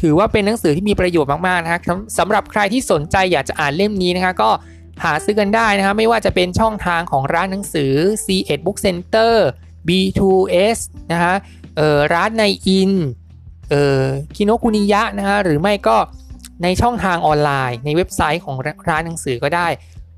[0.01, 1.81] ถือว่าเป็นหนังสือที่มีประโยชน์มากๆนะฮะ
[2.18, 4.51] สำหรับใครที่สนใจอยากจะอ่านเล่มนี้นะคะก็
[5.03, 7.92] หาซื้อกันได้นะฮะไม่ว่าจะเป็นช่องทางของร้านหนังสือ
[8.24, 9.32] C1 Book Center
[9.88, 10.78] B2S
[11.12, 11.34] นะฮะ
[11.76, 12.92] เออร้านในอิน
[13.70, 14.05] เอ่อ
[14.36, 15.97] คิโนคุนิยะนะฮะหรือไม่ก็
[16.62, 18.57] ในช่องทางออนไลน์ ในเว็บไซต์ของ
[18.88, 19.68] ร้านหนังสือก็ได้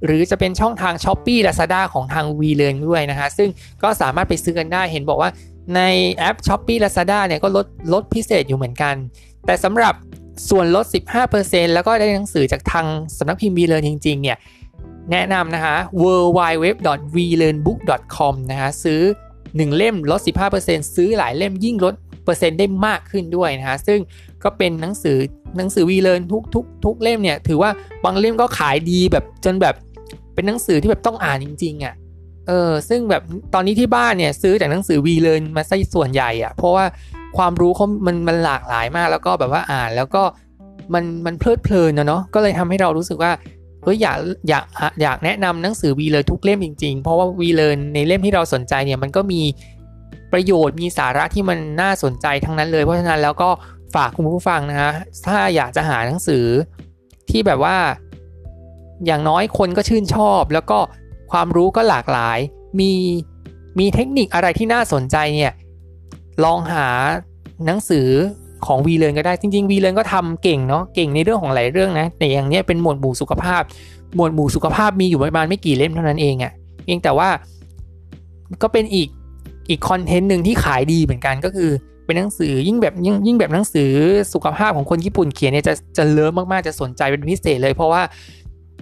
[0.05, 2.77] หรือจะเป็นช่องทาง s h อ p e e Lazada ของทาง v l e a r n
[2.89, 3.49] ด้วยนะฮะซึ่ง
[3.83, 5.31] ก็สามารถไปซื้อกันได้เห็นบอกว่า
[5.77, 5.81] ใน
[6.15, 8.95] แอป s h อ p e e Lazada เนี่ยก็ลดลดพิเศษอยู่เหมือนกัน
[9.47, 9.95] แต่สำหรับ
[10.51, 10.87] ส่วนลด
[11.31, 12.87] 15%แล้วก็ได้หนังสือจากทาง
[13.19, 14.37] สำนักพิมพ์ v l e a r n จริงๆเนี่ย
[15.13, 16.05] แนะนำนะคะ w
[16.39, 16.67] w w
[17.15, 19.01] v l e a r n b o o k c o m นะฮะซื้อ
[19.39, 20.21] 1 เล่มลด
[20.59, 21.95] 15%ซื้อหลายเล่มยิ่งลด
[22.25, 23.99] เปอร์เซ็นต์ได้มากขึ้นด้วยนะฮะซึ่ง
[24.45, 25.19] ก็เป็นหนังสือ
[25.57, 27.71] หนังสือวีเลนทุกทุกทุกเล่มเนี่ยถือว่า
[28.05, 29.75] บางเล่มก็ขายดีแบบจนแบบ
[30.35, 31.95] เป็นหนังสือที่แบบต้องอ่านจริงๆอะ่ะ
[32.49, 33.23] เออซึ่งแบบ
[33.55, 36.85] ตอนนี้ที่บ้านเนี่ยซื้อจากหนังสือวีเลนมาซะส่วนใหญ่อะ่ะเพราะว่า
[37.37, 40.23] ความรู้เขามันมันหลากหลายมากแล้วก็แบบว่าอ่านแล้วก็
[40.95, 43.31] มันมันเพลิดเพลินนะเนาะก็เลยทำให้เรารู้สึกว่า
[43.87, 44.19] เฮ้ยอยาก
[44.49, 44.65] อยาก
[45.03, 49.41] อยากแนะนำหนังสือวีเลนทุกเล่มจริง ๆ เพราะว่าวีเลนในเล่มที่เราสนใจเนี่ยมันก็มี
[50.33, 53.51] ประโยชน์มีสาระที่มันน่าสนใจทั้งนั้นเลย เพราะฉะนั้นแล้วก็
[53.95, 54.93] ฝากคุณผู้ฟังนะฮะ
[55.27, 56.47] ถ้าอยากจะหาหนังสือ
[57.31, 57.77] ที่แบบว่า
[59.07, 60.79] อย่างน้อยคนก็ชื่นชอบ แล้วก็
[61.31, 62.39] ความรู้ก็หลากหลาย
[62.81, 62.93] มี
[63.79, 65.53] มีเทคนิคอะไรที่น่าสนใจเนี่ย
[66.45, 66.89] ลองหา
[67.67, 68.09] หนังสือ
[68.67, 73.63] ของวีเลนก็ได้จริงๆวีเลนก็ทำเก่งเนาะเก่งในเรื่องของหลายเรื่องนะแต่อย่างเนี้ยเป็นหมวดหมู่สุขภาพ
[74.17, 76.53] หมวดหมู่สุขภาพมีอยู่ประมาณไม่กี่เล่มเท่านั้นเองอะ่ะ
[76.87, 77.29] เองแต่ว่า
[78.63, 79.09] ก็เป็นอีก
[79.71, 81.71] อีกคอนเทนต์หนึ่งที่ขายดีเหมือนกันก็คือ
[82.05, 83.91] เป็นหนังสือยิ่งแบบยิ่งยิ่งแบบหนังสือ
[84.35, 88.03] สุขภาพของคนญี่ปุ่นเขียนเนี่ยจะจะเลิฟมากๆจะสนใจเป็นพิเศษเลย เพราะว่า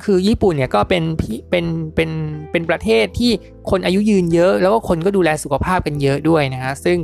[0.04, 1.02] คือญี่ปุ่นเนี่ยก็เป็น
[1.50, 1.64] เป็น
[1.94, 2.10] เป็น
[2.50, 3.30] เป็นประเทศที่
[3.70, 6.96] คนอายุยืนเยอะ แล้วก็คนก็ดูแลสุขภาพกันเยอะด้วยนะฮะซึ่ง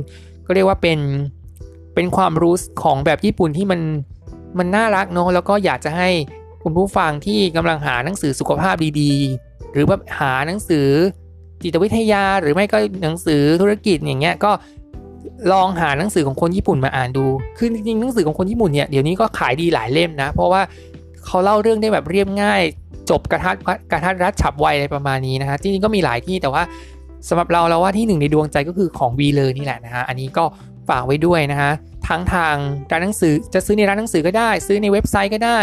[0.45, 0.99] ก็เรียกว่าเป็น
[1.95, 3.81] เป็นความรู้ของแบบญี่ปุ่นที่มัน
[4.57, 6.09] มันน่ารักเนาะแล้วก็อยากจะให้
[6.63, 10.87] คุณผู้ฟังที่กำลังหาหนังสือสุขภาพดีๆ หรือว่าหาหนังสือ
[11.63, 14.51] จิตวิทยาหรือไม่ก็หนังสือธุรกิจอย่างเงี้ยก็
[15.51, 17.25] ลองหาหนังสือของคนญี่ปุ่นมาอ่านดู
[17.57, 20.61] คือจริงๆหนังสือของคนญี่ปุ่นเนี่ยเดี๋ยวนี้ก็ขายดีหลายเล่มนะ เพราะว่า
[21.25, 22.61] เขาเล่าเรื่องได้แบบเรียบง่าย
[23.09, 23.55] จบกระทัด
[23.91, 26.63] กระทัดรัดฉับไวอะไรประมาณนี้นะฮะจริงๆก็มีหลายที่แต่ว่า
[27.27, 30.43] สำหรับเราเราว่าที่หนึ่งในดวงใจก็คือของวีเลยนี่แหละนะฮะอันนี้ก็
[30.91, 31.71] ฝากไว้ด้วยนะฮะ
[32.07, 32.55] ทั้งทาง
[32.91, 35.59] ร้านหนังสือจะซื้อในร้านหนังสือก็ได้ ซื้อในเว็บไซต์ก็ได้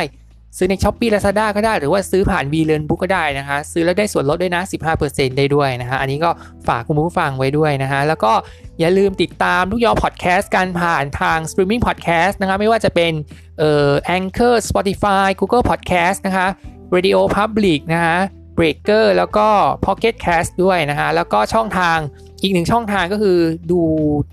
[0.56, 4.62] ซื้อใน Shopee Lazada ก็ได้ หรือว่าซื้อผ่าน WeLearn Book ก็ได้นะคะ ซื้อแล้วได้ส่วนลดด้วยนะ
[5.00, 6.30] 15%ได้ด้วยนะฮะอันนี้ก็
[6.68, 8.32] ฝากคุณผู้ฟังไว้ด้วยนะฮะแล้วก็
[8.80, 13.12] อย่าลืมติดตามลูกยอพอดแคสต์การผ่านทางสตรีมมิ่งพอดแคสต์นะคะไม่ว่าจะเป็น
[13.58, 16.46] เอ่อ Anchor Spotify Google Podcast นะคะ
[16.94, 18.16] Radio Public นะคะ
[18.58, 19.46] Breaker แล้วก็
[19.86, 21.98] Pocket Cast ด้วยนะคะแล้วก็ช่องทาง
[22.43, 23.39] อีกหนึ่งช่องทางก็คือ
[23.70, 23.80] ดู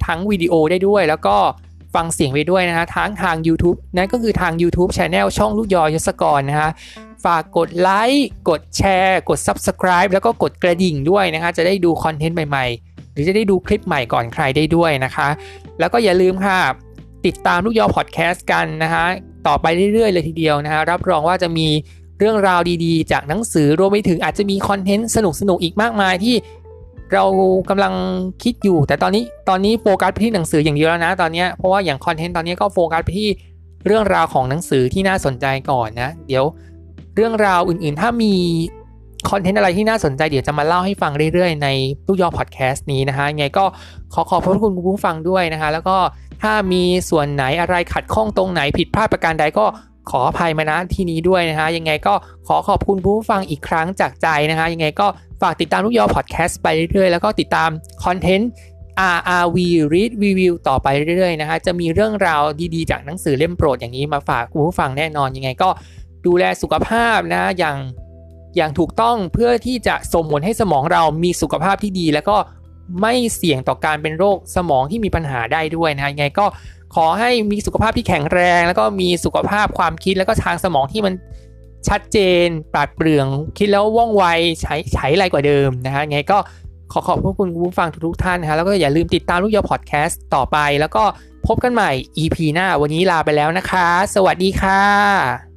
[0.06, 1.36] ทั้งวิดีโอได้ด้วย แล้วก็
[1.96, 6.70] ฟังเสียงไปด้วยนะคะทั้งทาง YouTube นั่นก็คือทาง YouTube Channel ช่องลูกยอยศกรนะคะ
[7.26, 15.28] ฝากกดไลค์กดแชร์ กด Subscribe แล้วก็กดกระดิ่งด้วยนะคะจะได้ดู content ใหม่ๆ หรือจะได้ดูคลิปใหม่ก่อนใครได้ด้วยนะคะ
[15.80, 16.60] แล้วก็อย่าลืมค่ะ
[17.26, 19.06] ติดตามลูกยอพอดแคสต์กันนะคะ
[19.48, 21.68] ต่อไปเรื่อยๆ เลยทีเดียวนะคะรับรองว่าจะมี
[22.20, 25.18] เรื่องราวดีๆ จากหนังสือรวมไปถึงอาจจะมี content ส
[25.50, 26.36] นุกๆ อีกมากมายที่
[27.14, 27.24] เรา
[27.70, 27.94] กำลัง
[28.44, 33.30] คิดอยู่ แต่ตอนนี้ตอนนี้โฟกัสไปที่หนังสืออย่างเดียวแล้วนะตอนนี้เพราะว่าอย่างคอนเทนต์ตอนนี้ก็โฟกัสไปที่
[33.86, 36.46] เรื่องราวของหนังสือที่น่าสนใจก่อนนะ เดี๋ยว
[37.16, 38.34] เรื่องราวอื่นๆ ถ้ามี
[39.30, 41.68] คอนเทนต์อะไรที่น่าสนใจเดี๋ยวจะมาเล่าให้ฟังเรื่อยๆ ใน
[42.08, 43.66] ลูกยอพอดแคสต์นี้นะคะไงก็
[44.14, 45.98] ขอขอบพระคุณคุณผู้ฟังด้วยนะคะแล้วก็
[46.44, 49.66] ถ้ามีส่วนไหนอะไรขัดข้องตรงไหนผิดพลาดประการใดก็
[50.10, 52.14] ขออภัยมาณที่นี้ด้วยนะคะยังไงก็
[52.48, 55.08] ขอขอบคุณผู้ฟังอีกครั้งจากใจนะคะยังไงก็
[55.42, 57.70] ฝากติดตามลูกยอพอดแคสต์ไปเรื่อยๆ แล้วก็ติดตาม
[58.06, 58.52] คอนเทนต์
[59.16, 59.58] RRV
[59.94, 62.42] Read Review ต่อไปเรื่อยๆนะคะจะมีเรื่องราว
[62.76, 65.70] ดีๆ จากหนังสือเล่มโปรดอย่างนี้มาฝากคุณผู้ฟังแน่นอนยังไงก็
[66.26, 67.78] ดูแลสุขภาพนะอย่าง
[68.56, 72.38] อย่างถูกต้องเพื่อที่จะส่งผลให้สมองเรามีสุขภาพที่ดี แล้วก็
[73.02, 76.46] ไม่เสี่ยงต่อการเป็นโรคสมองที่มีปัญหาได้ด้วยนะยังไงก็
[76.96, 81.14] ขอให้มีสุขภาพที่แข็งแรง แล้วก็มีสุขภาพความคิดแล้วก็ทางสมองที่มัน
[81.88, 83.28] ชัดเจน ปราดเปรื่อง
[83.58, 84.24] คิดแล้วว่องไว
[84.62, 86.38] ใช้ใช้อะไรกว่าเดิมนะฮะไงก็
[86.92, 91.04] ขอขอบพระคุณผู้ฟังทุกท่านนะฮะแล้วก็อย่าลืมติดตามลูกยอพอดแคสต์ต่อไป แล้วก็
[91.48, 95.55] พบกันใหม่ EP หน้าวันนี้ลาไปแล้วนะคะ สวัสดีค่ะ